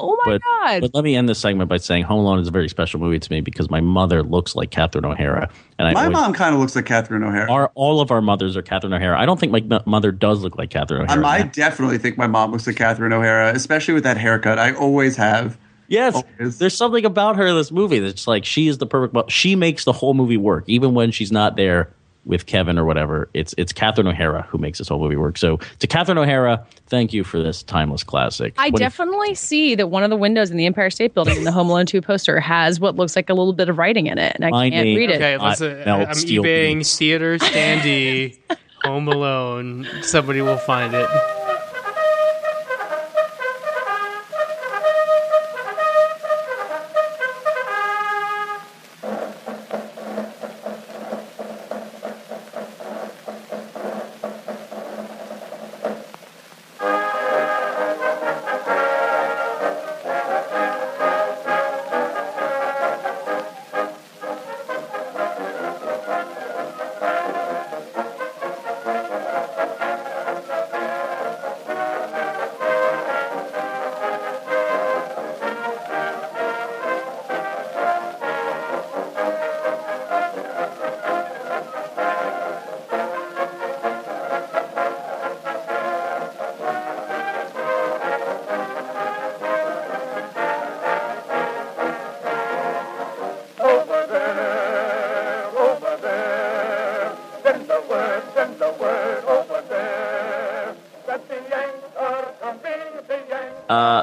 [0.00, 0.80] Oh my But, God.
[0.82, 3.18] but let me end this segment by saying Home Alone is a very special movie
[3.18, 6.54] to me because my mother looks like Catherine O'Hara, and I My always- mom kind
[6.54, 7.50] of looks like Catherine O'Hara.
[7.50, 9.18] Our, all of our mothers are Catherine O'Hara.
[9.18, 11.18] I don't think my mother does look like Catherine O'Hara.
[11.18, 14.58] Um, I definitely think my mom looks like Catherine O'Hara, especially with that haircut.
[14.58, 15.58] I always have.
[15.90, 16.58] Yes, Always.
[16.58, 19.30] there's something about her in this movie that's like she is the perfect.
[19.32, 21.90] She makes the whole movie work, even when she's not there
[22.28, 23.28] with Kevin or whatever.
[23.34, 25.36] It's it's Catherine O'Hara who makes this whole movie work.
[25.38, 28.54] So to Catherine O'Hara, thank you for this timeless classic.
[28.58, 31.36] I What if- definitely see that one of the windows in the Empire State Building
[31.38, 34.06] in the Home Alone 2 poster has what looks like a little bit of writing
[34.06, 35.16] in it, and I My can't name- read it.
[35.16, 35.60] Okay, Not let's.
[35.62, 36.96] Uh, melt I'm steel eBaying beams.
[36.98, 38.38] theater standee,
[38.84, 39.88] Home Alone.
[40.02, 41.08] Somebody will find it.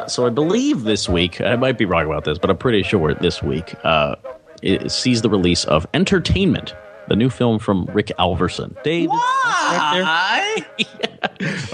[0.05, 2.83] Uh, so I believe this week, I might be wrong about this, but I'm pretty
[2.83, 4.15] sure this week uh,
[4.61, 6.75] it sees the release of Entertainment,
[7.07, 8.81] the new film from Rick Alverson.
[8.83, 10.63] Dave, Why?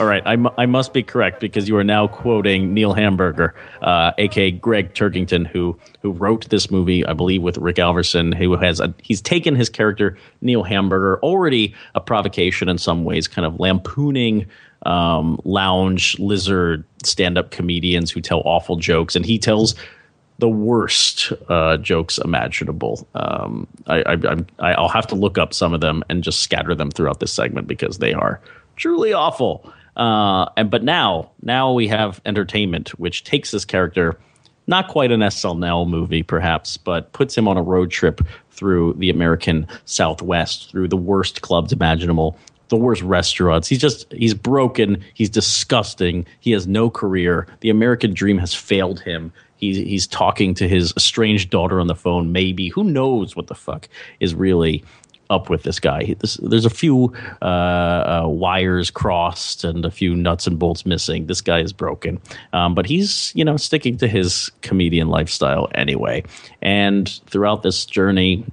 [0.02, 4.14] All right, I, I must be correct because you are now quoting Neil Hamburger, uh,
[4.18, 8.34] aka Gregg Turkington, who who wrote this movie, I believe, with Rick Alverson.
[8.36, 13.28] Who has a, he's taken his character Neil Hamburger, already a provocation in some ways,
[13.28, 14.48] kind of lampooning
[14.88, 19.76] um, lounge lizard stand up comedians who tell awful jokes, and he tells
[20.40, 23.08] the worst uh, jokes imaginable.
[23.14, 26.40] Um, I, I, I'm, I- I'll have to look up some of them and just
[26.42, 28.42] scatter them throughout this segment because they are
[28.78, 29.72] truly awful.
[29.96, 34.18] Uh, and but now, now we have entertainment, which takes this character,
[34.68, 39.10] not quite an SNL movie, perhaps, but puts him on a road trip through the
[39.10, 42.38] American Southwest, through the worst clubs imaginable,
[42.70, 43.68] the worst restaurants.
[43.68, 45.04] He's just he's broken.
[45.14, 46.26] He's disgusting.
[46.40, 47.48] He has no career.
[47.60, 49.34] The American dream has failed him.
[49.58, 52.32] He's he's talking to his estranged daughter on the phone.
[52.32, 54.84] Maybe who knows what the fuck is really
[55.32, 56.04] up with this guy.
[56.04, 60.86] He- This, there's a few uh, uh, wires crossed and a few nuts and bolts
[60.86, 61.26] missing.
[61.26, 62.20] This guy is broken,
[62.54, 66.24] um, but he's you know sticking to his comedian lifestyle anyway.
[66.62, 68.46] And throughout this journey,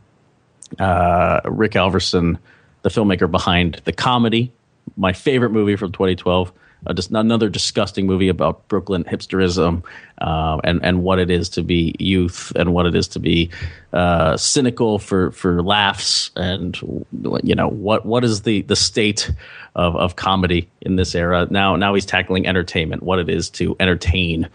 [0.78, 2.38] uh, Rick Alverson,
[2.82, 4.52] the filmmaker behind the comedy,
[4.96, 6.52] my favorite movie from 2012.
[6.94, 9.82] Just another disgusting movie about Brooklyn hipsterism
[10.20, 13.50] uh, and and what it is to be youth and what it is to be
[13.92, 16.76] uh, cynical for for laughs and
[17.42, 19.30] you know what what is the the state
[19.74, 21.46] of of comedy in this era?
[21.50, 24.48] Now now he's tackling entertainment what it is to entertain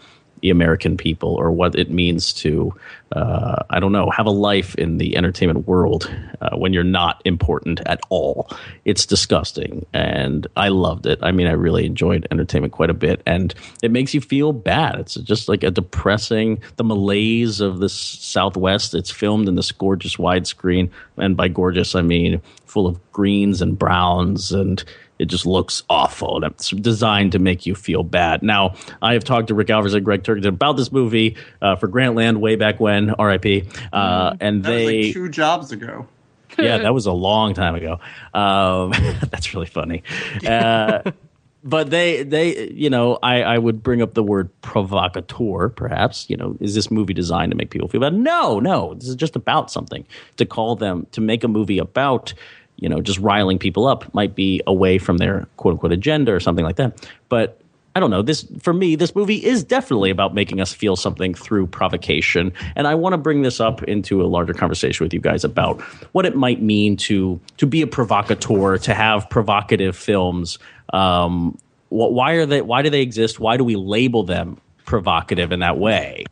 [0.44, 2.70] the American people or what it means to,
[3.12, 7.22] uh, I don't know, have a life in the entertainment world uh, when you're not
[7.24, 8.50] important at all.
[8.84, 9.86] It's disgusting.
[9.94, 11.18] And I loved it.
[11.22, 13.22] I mean, I really enjoyed entertainment quite a bit.
[13.24, 14.96] And it makes you feel bad.
[14.96, 18.94] It's just like a depressing, the malaise of this Southwest.
[18.94, 20.90] It's filmed in this gorgeous widescreen.
[21.16, 24.84] And by gorgeous, I mean full of greens and browns and
[25.18, 26.36] it just looks awful.
[26.36, 28.42] And it's designed to make you feel bad.
[28.42, 31.88] Now, I have talked to Rick Alverson and Gregg Turkington about this movie uh, for
[31.88, 33.66] Grantland way back when, RIP.
[33.92, 36.08] Uh, and That was they, like two jobs ago.
[36.58, 37.98] yeah, that was a long time ago.
[38.32, 38.90] Um,
[39.30, 40.02] that's really funny.
[40.46, 41.02] Uh,
[41.64, 46.28] but they, they, you know, I, I would bring up the word provocateur, perhaps.
[46.28, 48.14] You know, is this movie designed to make people feel bad?
[48.14, 48.94] No, no.
[48.94, 50.06] This is just about something.
[50.36, 52.34] To call them, to make a movie about,
[52.76, 56.40] you know, just riling people up might be away from their quote unquote agenda or
[56.40, 57.08] something like that.
[57.28, 57.60] But
[57.96, 58.22] I don't know.
[58.22, 62.88] This for me, this movie is definitely about making us feel something through provocation, and
[62.88, 65.80] I want to bring this up into a larger conversation with you guys about
[66.12, 70.58] what it might mean to to be a provocateur, to have provocative films.
[70.92, 71.56] Um,
[71.90, 72.62] wh- why are they?
[72.62, 73.38] Why do they exist?
[73.38, 76.24] Why do we label them provocative in that way?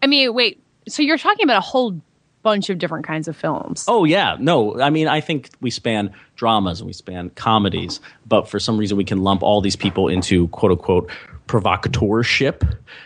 [0.00, 0.62] I mean, wait.
[0.88, 2.00] So you're talking about a whole
[2.42, 3.84] bunch of different kinds of films.
[3.88, 4.80] Oh yeah, no.
[4.80, 8.96] I mean, I think we span dramas and we span comedies, but for some reason
[8.96, 11.10] we can lump all these people into quote unquote
[11.46, 12.62] provocateurship.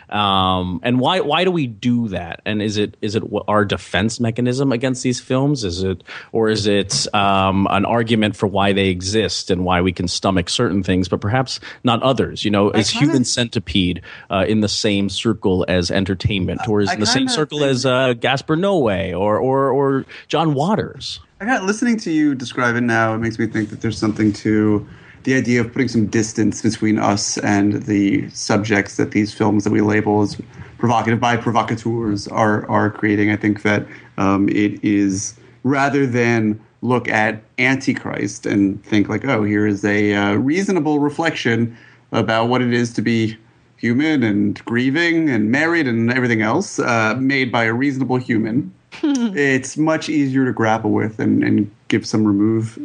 [0.08, 2.42] Um, and why why do we do that?
[2.44, 5.64] And is it is it our defense mechanism against these films?
[5.64, 9.92] Is it or is it um, an argument for why they exist and why we
[9.92, 12.44] can stomach certain things, but perhaps not others?
[12.44, 16.90] You know, is kinda- Human Centipede uh, in the same circle as entertainment, or is
[16.90, 21.18] I in the same circle as uh, Gaspar Noé or or or John Waters?
[21.40, 23.14] I got listening to you describe it now.
[23.14, 24.86] It makes me think that there's something to
[25.24, 29.72] the idea of putting some distance between us and the subjects that these films that
[29.72, 30.40] we label as
[30.78, 33.30] provocative by provocateurs are are creating.
[33.30, 39.42] I think that um, it is rather than look at Antichrist and think like, oh,
[39.42, 41.76] here is a uh, reasonable reflection
[42.12, 43.36] about what it is to be
[43.76, 48.72] human and grieving and married and everything else, uh, made by a reasonable human
[49.36, 52.78] it's much easier to grapple with and, and give some remove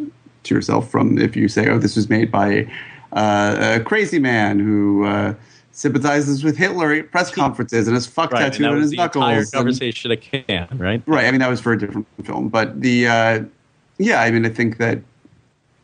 [0.43, 2.71] to yourself from if you say, "Oh, this was made by
[3.13, 5.33] uh, a crazy man who uh,
[5.71, 8.97] sympathizes with Hitler at press conferences and has fuck Right, and tattooed on his the
[8.97, 11.01] knuckles." entire and- conversation at can, right?
[11.05, 11.25] Right.
[11.25, 13.43] I mean, that was for a different film, but the uh,
[13.97, 14.99] yeah, I mean, I think that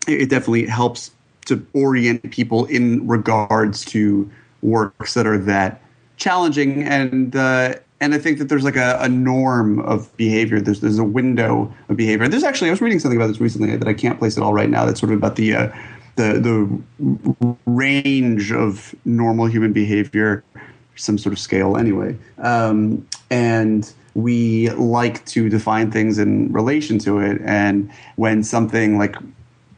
[0.07, 1.11] it it definitely helps
[1.45, 4.29] to orient people in regards to
[4.61, 5.81] works that are that
[6.17, 7.35] challenging and.
[7.35, 10.59] Uh, and I think that there's like a, a norm of behavior.
[10.59, 12.27] There's there's a window of behavior.
[12.27, 14.53] There's actually I was reading something about this recently that I can't place it all
[14.53, 14.85] right now.
[14.85, 15.67] That's sort of about the uh,
[16.15, 20.43] the the range of normal human behavior,
[20.95, 22.17] some sort of scale anyway.
[22.39, 27.41] Um, and we like to define things in relation to it.
[27.43, 29.15] And when something like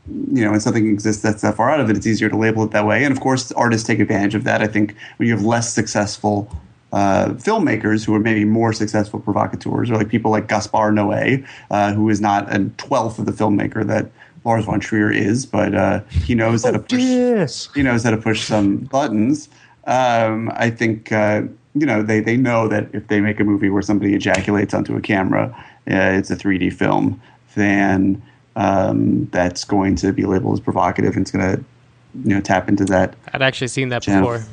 [0.08, 2.64] you know, when something exists that's that far out of it, it's easier to label
[2.64, 3.04] it that way.
[3.04, 4.62] And of course, artists take advantage of that.
[4.62, 6.50] I think when you have less successful
[6.94, 11.94] uh, filmmakers who are maybe more successful provocateurs, or like people like Gaspar Noé, uh,
[11.94, 14.10] who is not a twelfth of the filmmaker that
[14.48, 17.02] Lars von Trier is, but uh, he knows how to push.
[17.02, 17.70] Yes.
[17.76, 19.50] He knows how to push some buttons.
[19.86, 21.44] Um, I think uh,
[21.76, 24.96] you know they they know that if they make a movie where somebody ejaculates onto
[24.96, 25.54] a camera,
[25.90, 27.22] uh, it's a 3D film,
[27.56, 28.22] then
[28.56, 31.64] um, that's going to be labeled as provocative and it's going to
[32.24, 33.16] you know tap into that.
[33.34, 34.30] I'd actually seen that Channel.
[34.30, 34.48] before.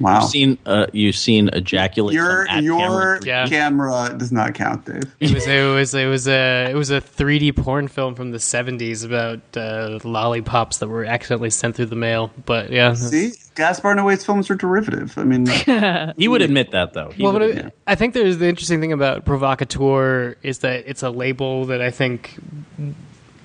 [0.00, 0.20] Wow.
[0.20, 2.14] You've seen uh, you've seen ejaculate.
[2.14, 3.20] your at your camera.
[3.24, 3.46] Yeah.
[3.46, 5.02] camera does not count, Dave.
[5.20, 8.38] It was it was it was a it was a 3D porn film from the
[8.38, 12.30] 70s about uh, lollipops that were accidentally sent through the mail.
[12.44, 15.16] But yeah, See, Gaspar Noé's films are derivative.
[15.16, 15.46] I mean,
[16.16, 17.10] He would admit that though.
[17.10, 20.84] He well, but admit- it, I think there's the interesting thing about provocateur is that
[20.86, 22.36] it's a label that I think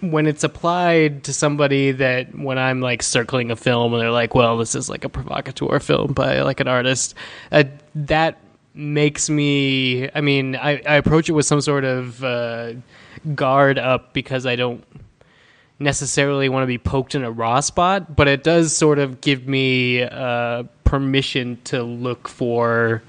[0.02, 4.36] when it's applied to somebody that when I'm like circling a film and they're like,
[4.36, 7.16] well, this is like a provocateur film by like an artist,
[7.52, 7.64] uh,
[7.96, 8.40] that
[8.74, 10.10] makes me.
[10.14, 12.74] I mean, I, I approach it with some sort of uh,
[13.36, 14.84] guard up because I don't
[15.80, 19.48] necessarily want to be poked in a raw spot, but it does sort of give
[19.48, 23.02] me uh, permission to look for,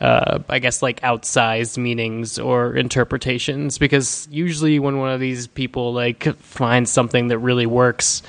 [0.00, 3.78] uh, I guess, like outsized meanings or interpretations.
[3.78, 8.22] Because usually, when one of these people like finds something that really works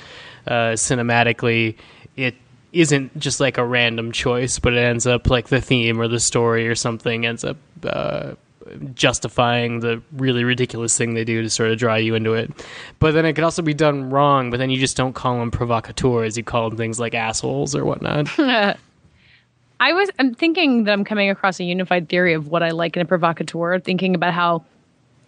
[0.46, 1.76] uh, cinematically,
[2.16, 2.34] it
[2.72, 6.20] isn't just like a random choice, but it ends up like the theme or the
[6.20, 7.56] story or something ends up.
[7.82, 8.32] Uh,
[8.94, 12.52] justifying the really ridiculous thing they do to sort of draw you into it.
[12.98, 15.50] But then it could also be done wrong, but then you just don't call them
[15.50, 16.36] provocateurs.
[16.36, 18.28] You call them things like assholes or whatnot.
[19.80, 22.96] I was I'm thinking that I'm coming across a unified theory of what I like
[22.96, 24.64] in a provocateur, thinking about how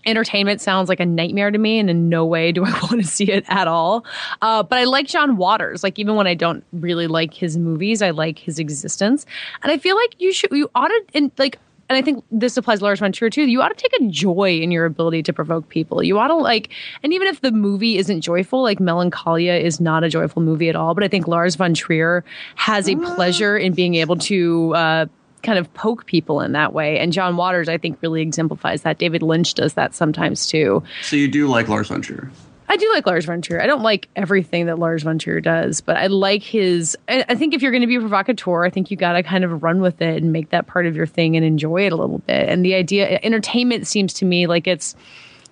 [0.04, 3.04] entertainment sounds like a nightmare to me and in no way do I want to
[3.04, 4.04] see it at all.
[4.42, 5.82] Uh, but I like John Waters.
[5.82, 9.26] Like even when I don't really like his movies, I like his existence.
[9.62, 11.58] And I feel like you should you ought to and like
[11.92, 13.42] and I think this applies to Lars von Trier too.
[13.42, 16.02] You ought to take a joy in your ability to provoke people.
[16.02, 16.70] You ought to like,
[17.02, 20.76] and even if the movie isn't joyful, like Melancholia is not a joyful movie at
[20.76, 20.94] all.
[20.94, 22.24] But I think Lars von Trier
[22.54, 25.06] has a pleasure in being able to uh,
[25.42, 26.98] kind of poke people in that way.
[26.98, 28.98] And John Waters, I think, really exemplifies that.
[28.98, 30.82] David Lynch does that sometimes too.
[31.02, 32.30] so you do like Lars von Trier.
[32.72, 33.60] I do like Lars von Trier.
[33.60, 36.96] I don't like everything that Lars von Trier does, but I like his.
[37.06, 39.22] I, I think if you're going to be a provocateur, I think you got to
[39.22, 41.92] kind of run with it and make that part of your thing and enjoy it
[41.92, 42.48] a little bit.
[42.48, 44.96] And the idea, entertainment seems to me like it's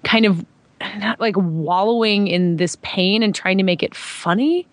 [0.02, 0.46] kind of
[0.96, 4.66] not like wallowing in this pain and trying to make it funny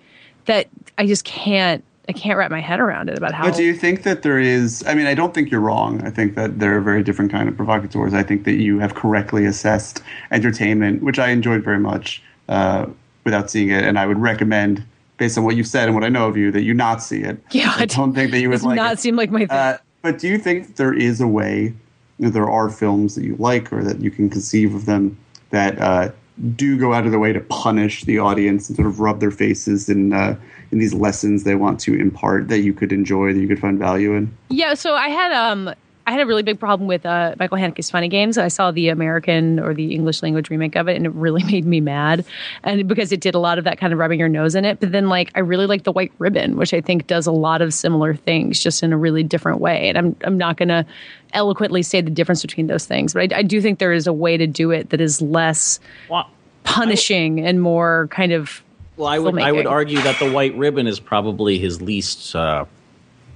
[0.45, 1.83] that I just can't.
[2.07, 3.43] I can't wrap my head around it about how.
[3.43, 4.81] But do you think that there is?
[4.87, 6.01] I mean, I don't think you're wrong.
[6.07, 8.13] I think that there are very different kind of provocateurs.
[8.13, 12.87] I think that you have correctly assessed entertainment, which I enjoyed very much uh,
[13.23, 14.83] without seeing it, and I would recommend,
[15.17, 17.21] based on what you said and what I know of you, that you not see
[17.21, 17.41] it.
[17.51, 18.99] Yeah, I don't think that you would does like not it.
[18.99, 19.51] seem like my thing.
[19.51, 21.73] Uh, but do you think there is a way?
[22.19, 25.17] You know, there are films that you like, or that you can conceive of them
[25.49, 26.11] that uh,
[26.55, 29.31] do go out of their way to punish the audience and sort of rub their
[29.31, 30.37] faces in uh,
[30.71, 33.79] in these lessons they want to impart that you could enjoy, that you could find
[33.79, 34.35] value in.
[34.49, 35.73] Yeah, so I had um
[36.07, 38.37] I had a really big problem with uh, Michael Haneke's Funny Games.
[38.37, 41.65] I saw the American or the English language remake of it, and it really made
[41.65, 42.23] me mad.
[42.63, 44.79] And because it did a lot of that kind of rubbing your nose in it.
[44.79, 47.61] But then, like, I really like the White Ribbon, which I think does a lot
[47.61, 49.89] of similar things, just in a really different way.
[49.89, 50.85] And I'm I'm not gonna
[51.33, 54.13] eloquently say the difference between those things, but I, I do think there is a
[54.13, 55.77] way to do it that is less
[56.09, 56.29] Well,
[56.63, 58.63] punishing and more kind of
[58.95, 62.63] Well, I would I would argue that the White Ribbon is probably his least uh,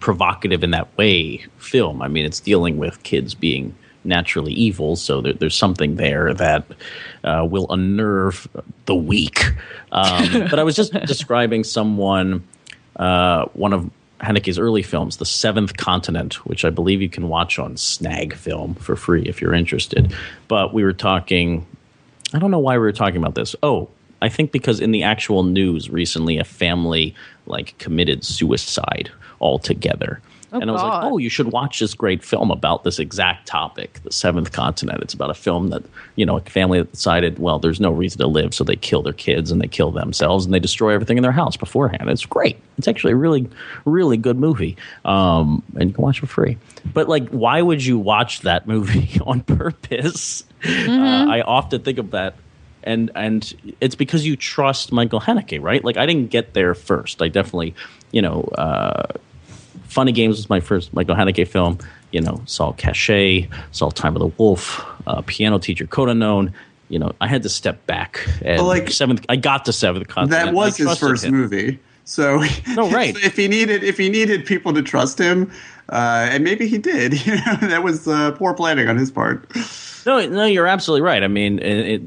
[0.02, 2.02] provocative in that way film.
[2.02, 6.66] I mean, it's dealing with kids being naturally evil, so there, there's something there that
[7.24, 8.48] uh, will unnerve
[8.88, 9.46] the weak.
[9.94, 12.46] Um, but I was just describing someone,
[12.98, 17.58] uh, one of Haneke's early films, The Seventh Continent, which I believe you can watch
[17.58, 20.14] on Snag Film for free if you're interested.
[20.48, 21.66] But we were talking
[22.34, 23.56] I don't know why we were talking about this.
[23.62, 23.90] Oh,
[24.22, 29.12] I think because in the actual news recently, a family like committed suicide
[29.42, 30.22] altogether.
[30.52, 34.02] and I was like, oh, you should watch this great film about this exact topic,
[34.04, 35.02] The Seventh Continent.
[35.02, 35.82] It's about a film that,
[36.18, 39.02] you know, a family that decided, well, there's no reason to live, so they kill
[39.02, 42.10] their kids and they kill themselves and they destroy everything in their house beforehand.
[42.10, 42.58] It's great.
[42.78, 43.50] It's actually a really,
[43.86, 44.76] really good movie.
[45.06, 46.58] Um, and you can watch it for free.
[46.94, 50.44] But, like, why would you watch that movie on purpose?
[50.66, 52.36] Uh, I often think of that
[52.84, 55.84] and and it's because you trust Michael Haneke, right?
[55.84, 57.22] Like I didn't get there first.
[57.22, 57.76] I definitely,
[58.12, 59.14] you know, uh,
[59.92, 61.78] Funny Games was my first Michael Haneke film.
[62.12, 66.54] You know, saw Caché, saw Time of the Wolf, uh, Piano Teacher Code Unknown.
[66.88, 68.26] you know, I had to step back.
[68.42, 70.46] And like, seventh, I got to seventh continent.
[70.46, 71.34] that was his first him.
[71.34, 71.78] movie.
[72.06, 73.16] So No, right.
[73.18, 75.52] if he needed if he needed people to trust him,
[75.90, 79.46] uh, and maybe he did, you know, that was uh, poor planning on his part.
[80.06, 81.22] No, no, you're absolutely right.
[81.22, 82.02] I mean, it,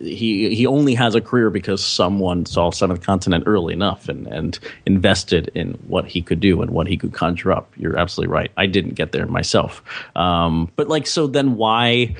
[0.00, 4.58] he he only has a career because someone saw Seventh Continent early enough and and
[4.86, 7.70] invested in what he could do and what he could conjure up.
[7.76, 8.50] You're absolutely right.
[8.56, 9.82] I didn't get there myself,
[10.16, 12.16] um, but like, so then why,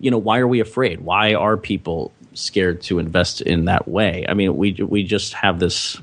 [0.00, 1.00] you know, why are we afraid?
[1.00, 4.24] Why are people scared to invest in that way?
[4.28, 6.00] I mean, we we just have this.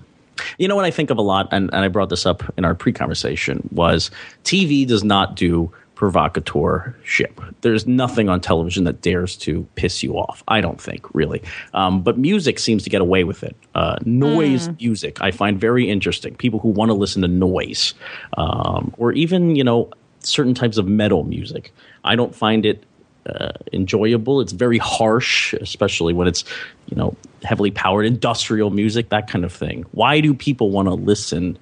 [0.57, 2.63] You know what I think of a lot, and, and I brought this up in
[2.63, 4.09] our pre-conversation, was
[4.45, 7.41] TV does not do provocateur ship.
[7.59, 10.41] There's nothing on television that dares to piss you off.
[10.47, 11.43] I don't think really,
[11.73, 13.53] um, but music seems to get away with it.
[13.75, 16.35] Uh, noise music I find very interesting.
[16.35, 17.95] People who want to listen to noise,
[18.37, 19.91] um, or even you know
[20.21, 21.73] certain types of metal music.
[22.05, 22.81] I don't find it
[23.25, 24.39] uh, enjoyable.
[24.39, 26.45] It's very harsh, especially when it's
[26.87, 29.83] you know heavily powered industrial music, that kind of thing.
[29.91, 31.57] Why do people want to listen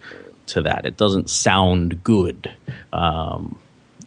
[0.48, 0.86] to that?
[0.86, 2.54] It doesn't sound good.
[2.94, 3.58] Um,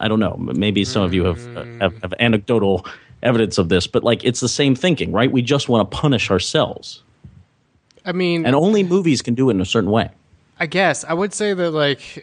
[0.01, 0.37] I don't know.
[0.39, 1.47] Maybe some of you have,
[1.81, 2.87] have have anecdotal
[3.23, 5.31] evidence of this, but like it's the same thinking, right?
[5.31, 7.03] We just want to punish ourselves,
[8.05, 10.11] I mean, and only movies can do it in a certain way.
[10.63, 12.23] I guess I would say that like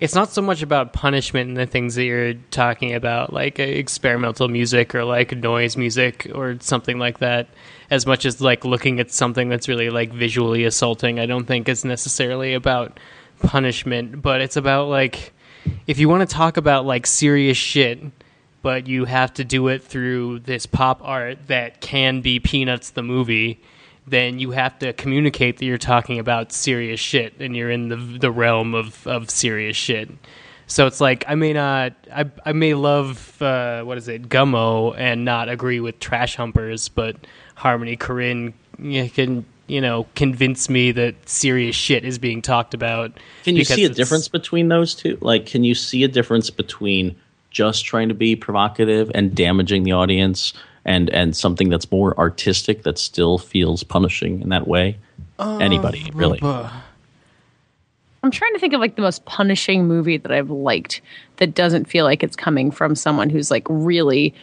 [0.00, 3.62] it's not so much about punishment and the things that you're talking about, like uh,
[3.62, 7.46] experimental music or like noise music or something like that,
[7.90, 11.20] as much as like looking at something that's really like visually assaulting.
[11.20, 12.98] I don't think it's necessarily about
[13.40, 15.32] punishment, but it's about like
[15.86, 18.00] if you want to talk about like serious shit
[18.62, 23.02] but you have to do it through this pop art that can be Peanuts the
[23.02, 23.60] movie,
[24.06, 27.96] then you have to communicate that you're talking about serious shit and you're in the
[27.96, 30.10] the realm of, of serious shit.
[30.66, 34.94] So it's like I may not, I I may love uh, what is it, Gummo,
[34.96, 37.16] and not agree with Trash Humpers, but
[37.54, 37.96] Harmony
[38.78, 43.12] you can you know convince me that serious shit is being talked about.
[43.44, 45.18] Can you see a difference between those two?
[45.20, 47.14] Like, can you see a difference between
[47.50, 50.52] just trying to be provocative and damaging the audience,
[50.84, 54.98] and and something that's more artistic that still feels punishing in that way?
[55.38, 56.40] Uh, Anybody really?
[58.22, 61.00] I'm trying to think of like the most punishing movie that I've liked
[61.36, 64.34] that doesn't feel like it's coming from someone who's like really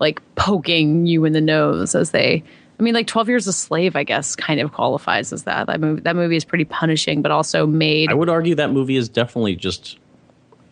[0.00, 2.42] like poking you in the nose as they
[2.80, 5.66] I mean like 12 Years a Slave I guess kind of qualifies as that.
[5.66, 8.96] That movie that movie is pretty punishing but also made I would argue that movie
[8.96, 9.98] is definitely just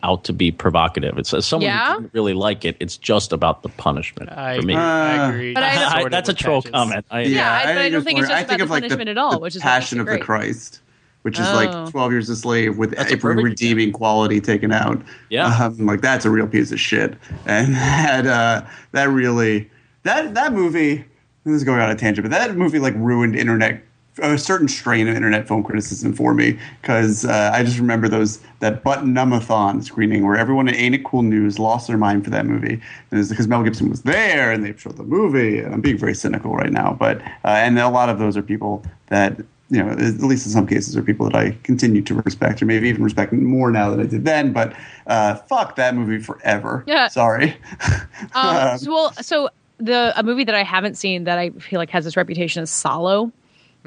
[0.01, 1.17] out to be provocative.
[1.17, 1.93] It's as someone Yeah?
[1.95, 2.77] who didn't really like it.
[2.79, 4.73] It's just about the punishment I, for me.
[4.73, 5.53] I agree.
[5.53, 6.71] But I- I- that's a troll Patches.
[6.71, 7.05] comment.
[7.11, 9.17] I, Yeah, I- but I don't think it's more- just about the like punishment at
[9.17, 10.17] all, the which is Passion of the.
[10.17, 10.79] Christ,
[11.23, 11.53] which is Oh.
[11.53, 15.01] like Twelve Years a Slave with That's every perfect redeeming quality taken out.
[15.29, 15.47] Yeah.
[15.65, 18.61] um, like that's a real piece of shit, and that uh,
[18.93, 19.69] that really
[20.03, 21.03] that that movie.
[21.45, 23.81] This is going on a tangent, but that movie like ruined internet
[24.21, 28.39] a certain strain of internet film criticism for me because uh, I just remember those
[28.59, 32.45] that Butt-Numb-A-Thon screening where everyone at Ain't It Cool News lost their mind for that
[32.45, 32.81] movie,
[33.11, 35.59] and it's because Mel Gibson was there and they showed the movie.
[35.59, 38.41] And I'm being very cynical right now, but uh, and a lot of those are
[38.41, 39.39] people that
[39.71, 42.65] you know, at least in some cases, are people that I continue to respect, or
[42.65, 44.51] maybe even respect more now than I did then.
[44.51, 44.73] But
[45.05, 46.83] uh, fuck that movie forever.
[46.87, 47.07] Yeah.
[47.07, 47.55] Sorry.
[48.35, 49.49] Um, so, well, so
[49.79, 52.69] the a movie that I haven't seen that I feel like has this reputation is
[52.69, 53.31] Salò,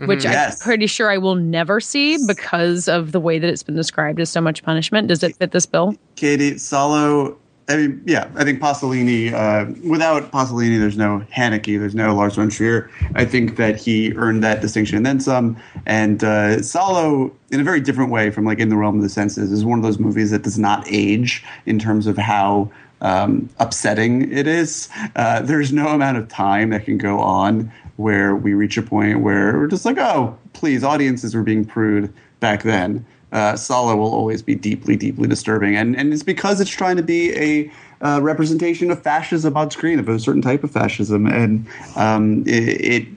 [0.06, 0.60] which Yes.
[0.60, 4.20] I'm pretty sure I will never see because of the way that it's been described
[4.20, 5.08] as so much punishment.
[5.08, 5.94] Does it fit this bill?
[6.16, 7.36] Katey Salò.
[7.68, 9.32] I mean, yeah, I think Pasolini.
[9.32, 12.90] Uh, without Pasolini, there's no Haneke, there's no Lars von Trier.
[13.14, 15.56] I think that he earned that distinction and then some.
[15.86, 19.08] And uh, Salò, in a very different way from like In the Realm of the
[19.08, 22.70] Senses, is one of those movies that does not age in terms of how
[23.02, 24.88] um, upsetting it is.
[25.16, 29.20] Uh, there's no amount of time that can go on where we reach a point
[29.20, 33.04] where we're just like, oh, please, audiences were being prude back then.
[33.32, 37.02] Uh, Salò will always be deeply, deeply disturbing, and and it's because it's trying to
[37.02, 37.72] be a
[38.06, 42.80] uh, representation of fascism on screen, of a certain type of fascism, and um, it,
[42.80, 43.08] it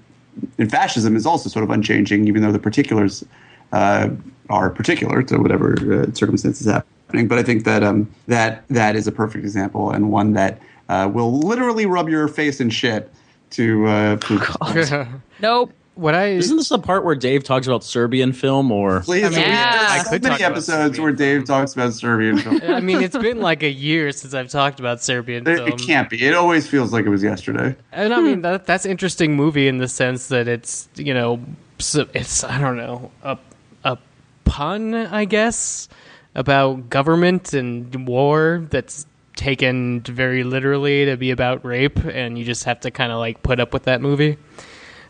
[0.58, 3.26] and fascism is also sort of unchanging, even though the particulars
[3.74, 4.10] uh,
[4.50, 6.68] are particular to whatever uh, circumstance is
[7.16, 7.28] happening.
[7.28, 10.60] But I think that um, that that is a perfect example and one that
[10.90, 13.12] uh, will literally rub your face in shit
[13.52, 14.42] to uh, prove.
[15.42, 15.74] Nope.
[15.96, 19.30] what I Isn't this the part where Dave talks about Serbian film or Please, I
[19.30, 19.72] mean, Yeah.
[19.72, 22.62] there's I so many talk episodes Serbian where Dave talks about Serbian film.
[22.68, 25.68] I mean, it's been like a year since I've talked about Serbian It, film.
[25.68, 26.24] it can't be.
[26.26, 27.76] It always feels like it was yesterday.
[27.92, 31.42] And I mean that that's interesting movie in the sense that it's you know
[31.80, 33.38] it's I don't know a
[33.84, 33.98] a
[34.46, 35.90] pun I guess
[36.36, 39.06] about government and war that's
[39.36, 43.42] taken very literally to be about rape, and you just have to kind of like
[43.44, 44.38] put up with that movie.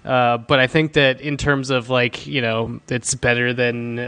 [0.03, 3.99] Uh, but I think that in terms of like you know, it's better than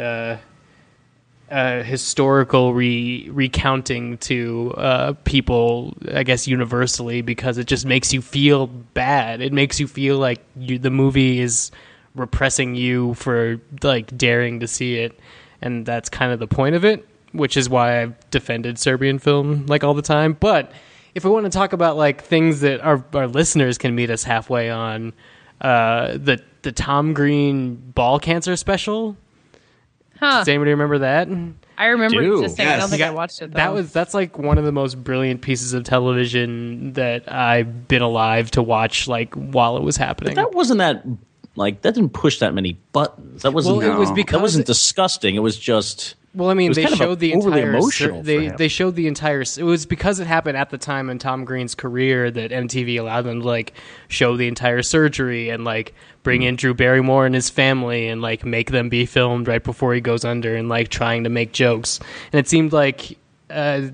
[1.49, 8.22] uh, historical re- recounting to uh, people, I guess universally, because it just makes you
[8.22, 9.41] feel bad.
[9.41, 11.72] It makes you feel like you, the movie is
[12.15, 15.18] repressing you for like daring to see it,
[15.62, 17.08] and that's kind of the point of it.
[17.34, 20.34] Which is why I've defended Serbian film like all the time.
[20.34, 20.72] But
[21.14, 24.24] if we want to talk about like things that our our listeners can meet us
[24.24, 25.14] halfway on,
[25.62, 29.18] uh, the the Tom Green ball cancer special.
[30.20, 30.39] Huh.
[30.39, 31.28] Does anybody remember that?
[31.78, 32.39] I remember do.
[32.41, 32.66] existing.
[32.66, 32.89] I don't Yes.
[32.89, 33.51] think I watched it.
[33.51, 33.58] Though.
[33.58, 38.01] That was that's like one of the most brilliant pieces of television that I've been
[38.01, 39.08] alive to watch.
[39.08, 40.34] Like while it was happening.
[40.36, 41.03] That wasn't that
[41.58, 43.41] like that didn't push that many buttons.
[43.41, 43.78] That wasn't.
[43.78, 45.36] well, it was because that wasn't disgusting.
[45.36, 46.16] It was just.
[46.36, 47.74] Well, I mean, they kind of showed the overly entire.
[47.74, 48.58] emotional for they him.
[48.58, 49.41] they showed the entire.
[49.41, 53.24] It was because it happened at the time in Tom Green's career that MTV allowed
[53.24, 53.74] them to like
[54.08, 58.45] show the entire surgery and like bring in Drew Barrymore and his family and like
[58.45, 61.99] make them be filmed right before he goes under and like trying to make jokes.
[62.32, 63.18] And it seemed like.
[63.49, 63.89] Uh,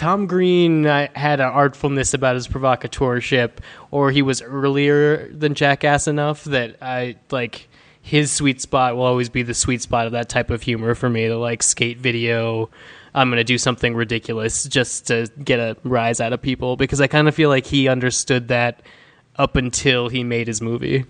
[0.00, 3.58] Tom Green uh, had an artfulness about his provocateurship,
[3.90, 7.68] or he was earlier than Jackass enough that I like
[8.00, 11.10] his sweet spot will always be the sweet spot of that type of humor for
[11.10, 11.28] me.
[11.28, 12.70] The like skate video,
[13.14, 17.06] I'm gonna do something ridiculous just to get a rise out of people because I
[17.06, 18.80] kind of feel like he understood that
[19.36, 21.04] up until he made his movie.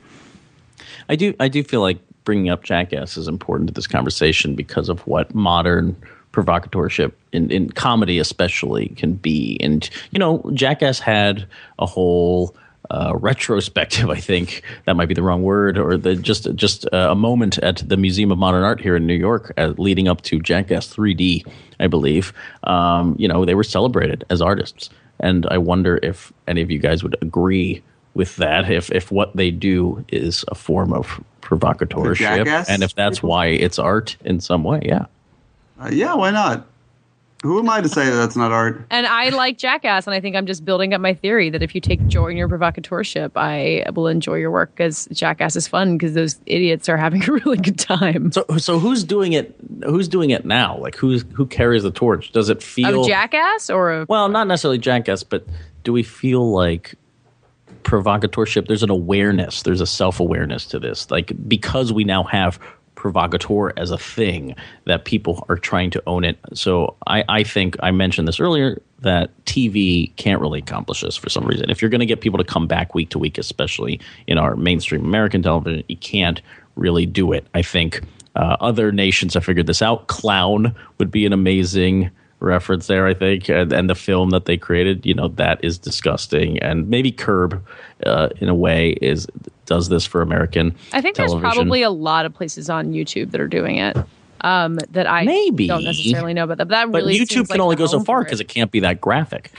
[1.08, 1.32] I do.
[1.38, 5.32] I do feel like bringing up Jackass is important to this conversation because of what
[5.32, 5.94] modern
[6.32, 9.58] provocateurship in, in comedy, especially, can be.
[9.60, 11.46] And you know, Jackass had
[11.78, 12.54] a whole
[12.90, 14.10] uh, retrospective.
[14.10, 17.58] I think that might be the wrong word, or the just just uh, a moment
[17.58, 20.92] at the Museum of Modern Art here in New York, uh, leading up to Jackass
[20.94, 21.46] 3D,
[21.78, 22.32] I believe.
[22.64, 26.78] Um, you know, they were celebrated as artists, and I wonder if any of you
[26.78, 27.82] guys would agree
[28.14, 33.22] with that if if what they do is a form of provocateurship and if that's
[33.22, 35.06] why it's art in some way yeah
[35.80, 36.66] Uh, yeah, why not?
[37.42, 38.84] Who am I to say that that's not art?
[38.90, 41.74] And I like Jackass, and I think I'm just building up my theory that if
[41.74, 45.96] you take joy in your provocateurship, I will enjoy your work because Jackass is fun
[45.96, 48.30] because those idiots are having a really good time.
[48.30, 49.54] so so who's doing it
[49.84, 53.70] who's doing it now like who's who carries the torch does it feel Of Jackass
[53.70, 55.46] or of well not necessarily jackass but
[55.84, 56.94] do we feel like
[57.82, 62.58] provocateurship there's an awareness there's a self-awareness to this like because we now have
[63.00, 66.38] provocateur as a thing that people are trying to own it.
[66.52, 71.30] So i i think i mentioned this earlier that tv can't really accomplish this for
[71.30, 71.70] some reason.
[71.70, 74.54] If you're going to get people to come back week to week especially in our
[74.54, 76.42] mainstream american television you can't
[76.76, 77.46] really do it.
[77.54, 78.02] I think
[78.36, 80.08] uh, other nations have figured this out.
[80.08, 84.56] Klown would be an amazing reference there, I think, and, and the film that they
[84.56, 86.58] created, you know, that is disgusting.
[86.58, 87.64] And maybe Curb,
[88.06, 89.26] uh, in a way, is
[89.70, 90.74] does this for American.
[90.92, 91.40] I think television.
[91.40, 93.96] there's probably a lot of places on YouTube that are doing it.
[94.42, 95.66] Um, that I Maybe.
[95.68, 96.68] don't necessarily know about that.
[96.68, 98.44] But that But really YouTube can like only go so far because it.
[98.44, 99.52] it can't be that graphic.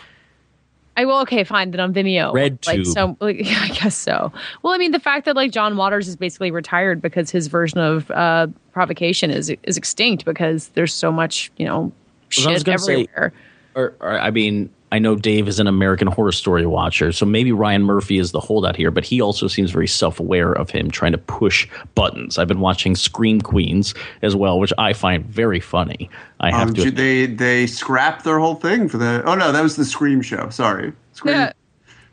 [0.97, 1.71] I will okay, fine.
[1.71, 4.33] Then on Vimeo, Red like so, like, I guess so.
[4.61, 7.79] Well, I mean, the fact that like John Waters is basically retired because his version
[7.79, 11.91] of uh, provocation is is extinct because there's so much you know
[12.37, 13.33] Well, I was shit gonna say- everywhere.
[13.73, 17.51] Or, or I mean, I know Dave is an American Horror Story watcher, so maybe
[17.53, 21.13] Ryan Murphy is the holdout here, but he also seems very self-aware of him trying
[21.13, 22.37] to push buttons.
[22.37, 26.09] I've been watching Scream Queens as well, which I find very funny.
[26.41, 26.91] I have Um, to.
[26.91, 29.23] they they scrapped their whole thing for the.
[29.25, 30.49] Oh no, that was the Scream show.
[30.49, 31.35] Sorry, Scream.
[31.35, 31.51] Yeah.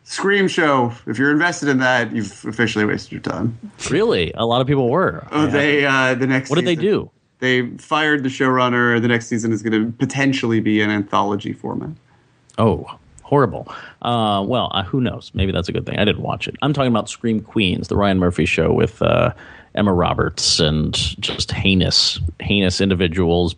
[0.05, 0.93] Scream show.
[1.07, 3.59] If you're invested in that, you've officially wasted your time.
[3.91, 5.27] really, a lot of people were.
[5.33, 5.51] Oh, Yeah.
[5.51, 6.49] they uh, the next.
[6.49, 7.11] What did they do?
[7.41, 9.01] They fired the showrunner.
[9.03, 11.91] The next season is going to potentially be an anthology format.
[12.59, 13.69] Oh, horrible.
[14.03, 15.31] Uh, well, uh, who knows?
[15.35, 15.99] Maybe that's a good thing.
[15.99, 16.57] I didn't watch it.
[16.63, 19.33] I'm talking about Scream Queens, the Ryan Murphy show with uh,
[19.75, 23.55] Emma Roberts and just heinous, heinous individuals,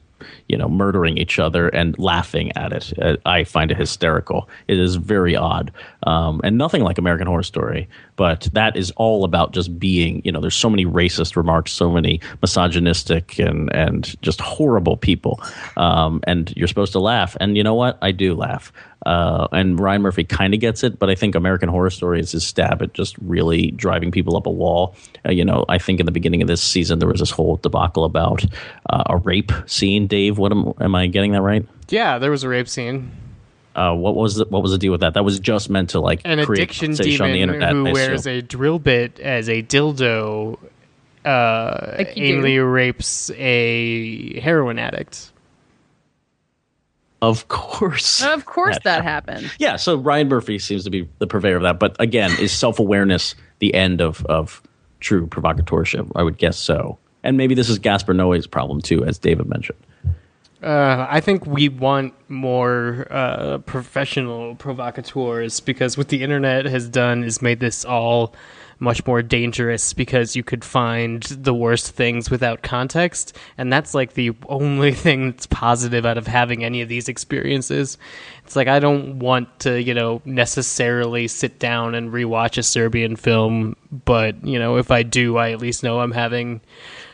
[0.49, 2.93] you know, murdering each other and laughing at it.
[3.01, 4.49] Uh, I find it hysterical.
[4.69, 5.73] It is very odd
[6.03, 7.89] um, and nothing like American Horror Story.
[8.17, 11.91] But that is all about just being, you know, there's so many racist remarks, so
[11.91, 15.41] many misogynistic and and just horrible people,
[15.79, 17.37] um, and you're supposed to laugh.
[17.41, 17.97] And you know what?
[18.03, 18.73] I do laugh.
[19.07, 22.33] Uh, and Ryan Murphy kind of gets it, but I think American Horror Story is
[22.33, 24.95] his stab at just really driving people up a wall.
[25.27, 27.57] Uh, you know, I think in the beginning of this season there was this whole
[27.57, 28.45] debacle about
[28.91, 30.07] uh, a rape scene.
[30.07, 31.67] Dave, what am, am I getting that right?
[31.89, 33.11] Yeah, there was a rape scene.
[33.75, 35.15] Uh, what was the, what was the deal with that?
[35.15, 37.73] That was just meant to like An create addiction sensation on the demon internet.
[37.73, 38.39] who I wears assume.
[38.39, 40.59] a drill bit as a dildo
[41.25, 45.30] uh, Like you rapes a heroin addict.
[47.23, 48.23] Of course.
[48.23, 49.53] Of course That that happened.
[49.59, 51.79] Yeah, so Ryan Murphy seems to be the purveyor of that.
[51.79, 54.63] But again, is self awareness the end of, of
[55.01, 56.11] true provocateurship?
[56.17, 56.99] I would guess so.
[57.23, 59.79] And maybe this is Gaspar Noé's problem too, as David mentioned.
[60.63, 67.25] Uh, I think we want more uh, professional provocateurs because what the internet has done
[67.25, 68.35] is made this all
[68.81, 74.15] much more dangerous because you could find the worst things without context, and that's like
[74.15, 77.99] the only thing that's positive out of having any of these experiences.
[78.45, 83.17] It's like I don't want to, you know, necessarily sit down and rewatch a Serbian
[83.17, 86.61] film, but you know, if I do, I at least know I'm having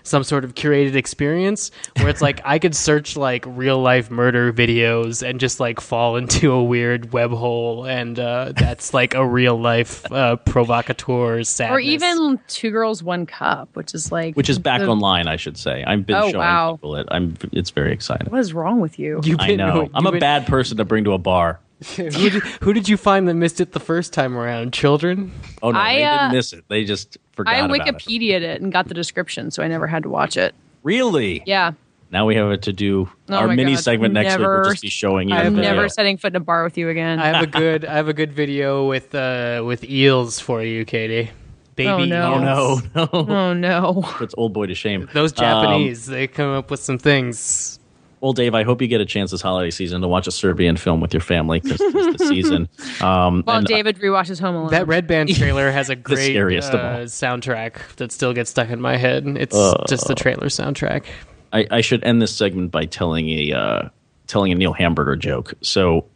[0.06, 4.52] some sort of curated experience where it's like I could search like real life murder
[4.52, 9.26] videos and just like fall into a weird web hole, and uh, that's like a
[9.26, 11.76] real life uh, provocateur sadness.
[11.76, 14.34] Or even Two Girls, One Cup, which is like.
[14.34, 15.84] Which is back the- online, I should say.
[15.84, 16.72] I've been Oh, showing wow.
[16.76, 17.06] people it.
[17.10, 17.36] I'm.
[17.52, 18.28] It's very exciting.
[18.30, 19.20] What is wrong with you?
[19.24, 19.82] You've I know.
[19.82, 21.60] you've I'm a been- bad person to bring to a bar.
[21.96, 24.72] who, did, who did you find that missed it the first time around?
[24.72, 25.32] Children?
[25.62, 26.64] Oh no, I, they uh, didn't miss it.
[26.68, 27.82] They just forgot I about it.
[27.96, 30.54] Wikipedia'd it and got the description, so I never had to watch it.
[30.82, 31.42] Really?
[31.44, 31.72] Yeah.
[32.10, 33.10] Now we have it to do.
[33.28, 33.82] Oh Our mini God.
[33.82, 35.34] segment next week Never- will just be showing you.
[35.34, 35.74] I the I'm have a- video.
[35.74, 37.18] never setting foot in a bar with you again.
[37.18, 40.86] I have a good I have a good video with uh, with eels for you,
[40.86, 41.30] Katey.
[41.74, 42.32] Baby Oh, no.
[42.40, 42.82] eels.
[42.94, 43.08] Oh no, no.
[43.36, 44.02] oh no.
[44.02, 45.10] Puts Oldboy to shame.
[45.12, 47.75] Those Um, Japanese, they come up with some things.
[48.20, 50.76] Well, Dave, I hope you get a chance this holiday season to watch a Serbian
[50.76, 52.68] film with your family because it's the season.
[53.00, 54.70] Um, Well, and David rewatches Home Alone.
[54.70, 58.80] That Red Band trailer has a great scariest uh, soundtrack that still gets stuck in
[58.80, 59.26] my head.
[59.26, 59.54] It's
[59.86, 61.04] just the trailer soundtrack.
[61.52, 63.88] I, I should end this segment by telling a uh,
[64.26, 65.52] telling a Neil Hamburger joke.
[65.60, 66.06] So,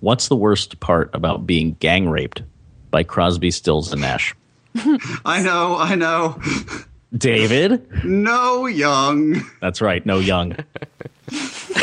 [0.00, 2.42] what's the worst part about being gang raped
[2.90, 4.34] by Crosby, Stills, and Nash?
[5.24, 6.40] I know, I know.
[7.16, 9.42] David, No young.
[9.60, 10.56] that's right, no young.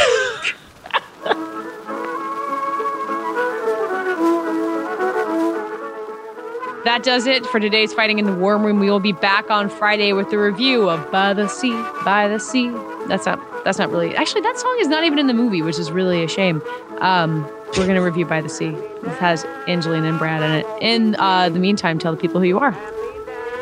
[6.85, 8.79] That does it for today's Fighting in the War Room.
[8.79, 11.73] We will be back on Friday with the review of By the Sea,
[12.05, 12.69] By the Sea.
[13.07, 15.77] That's not that's not really actually that song is not even in the movie, which
[15.77, 16.61] is really a shame.
[17.01, 17.43] Um,
[17.77, 18.67] we're gonna review By the Sea.
[18.69, 20.65] It has Angelina and Brad in it.
[20.81, 22.71] In uh, the meantime, tell the people who you are.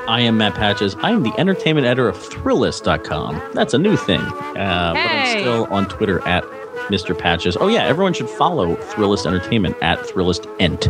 [0.08, 0.95] I am Matt Patches.
[1.01, 3.41] I am the entertainment editor of Thrillist.com.
[3.53, 4.22] That's a new thing.
[4.22, 6.43] Uh, But I'm still on Twitter at
[6.89, 7.18] Mr.
[7.18, 7.58] Patches.
[7.60, 10.86] Oh, yeah, everyone should follow Thrillist Entertainment at Thrillist Ent,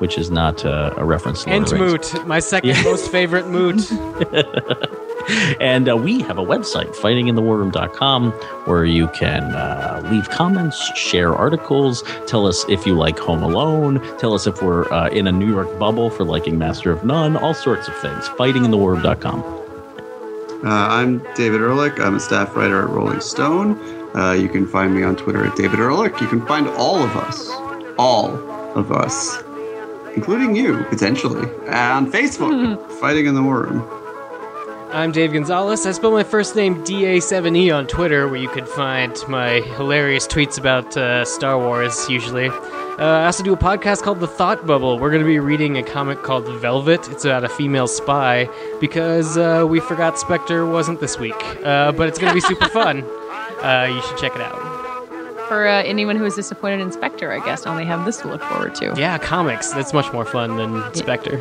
[0.00, 2.14] which is not uh, a reference to Lord Ent of the Rings.
[2.14, 2.82] Moot, my second Yeah.
[2.84, 3.80] most favorite moot.
[5.60, 8.32] And uh, we have a website, fightinginthewarroom.com,
[8.64, 14.00] where you can uh, leave comments, share articles, tell us if you like Home Alone,
[14.18, 17.36] tell us if we're uh, in a New York bubble for liking Master of None,
[17.36, 18.28] all sorts of things.
[18.30, 19.62] Fightinginthewarroom.com.
[20.64, 21.98] Uh, I'm David Ehrlich.
[21.98, 23.76] I'm a staff writer at Rolling Stone.
[24.16, 26.20] Uh, you can find me on Twitter at David Ehrlich.
[26.20, 27.50] You can find all of us,
[27.98, 28.30] all
[28.76, 29.42] of us,
[30.14, 34.01] including you, potentially, on Facebook, Fighting in the War Room.
[34.92, 35.86] I'm Dave Gonzalez.
[35.86, 40.58] I spell my first name DA7E on Twitter, where you can find my hilarious tweets
[40.58, 42.48] about uh, Star Wars, usually.
[42.48, 44.98] Uh, I also do a podcast called The Thought Bubble.
[44.98, 47.08] We're going to be reading a comic called Velvet.
[47.08, 51.42] It's about a female spy, because uh, we forgot Spectre wasn't this week.
[51.64, 53.02] Uh, but it's going to be super fun.
[53.64, 54.58] Uh, you should check it out.
[55.48, 58.42] For uh, anyone who is disappointed in Spectre, I guess they have this to look
[58.42, 58.92] forward to.
[58.96, 59.72] Yeah, comics.
[59.72, 61.38] That's much more fun than Spectre.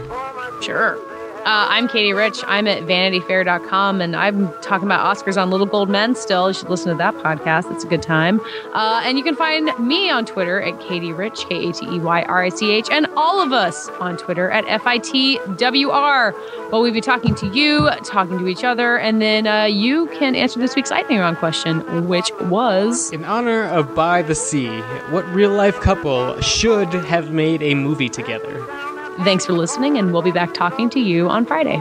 [0.62, 0.98] Sure.
[1.42, 2.44] Uh, I'm Katey Rich.
[2.46, 6.50] I'm at vanityfair.com, and I'm talking about Oscars on Little Gold Men still.
[6.50, 7.74] You should listen to that podcast.
[7.74, 8.40] It's a good time.
[8.74, 12.00] Uh, and you can find me on Twitter at Katey Rich, K A T E
[12.00, 16.34] Y R I C H, and all of us on Twitter at FITWR.
[16.72, 20.36] Well, we'll be talking to you, talking to each other, and then uh, you can
[20.36, 23.12] answer this week's lightning round question, which was.
[23.12, 24.80] In honor of By the Sea,
[25.10, 28.64] what real life couple should have made a movie together?
[29.20, 31.80] Thanks for listening, and we'll be back talking to you on Friday.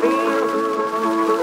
[0.00, 0.48] Field.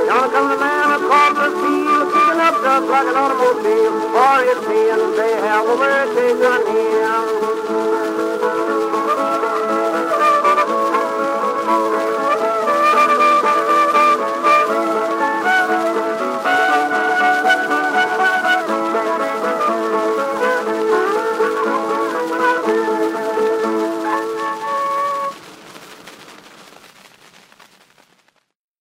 [0.07, 3.93] Down comes the man across the field, kicking up dust like an automobile.
[4.13, 7.10] For his sins they have overtaken him.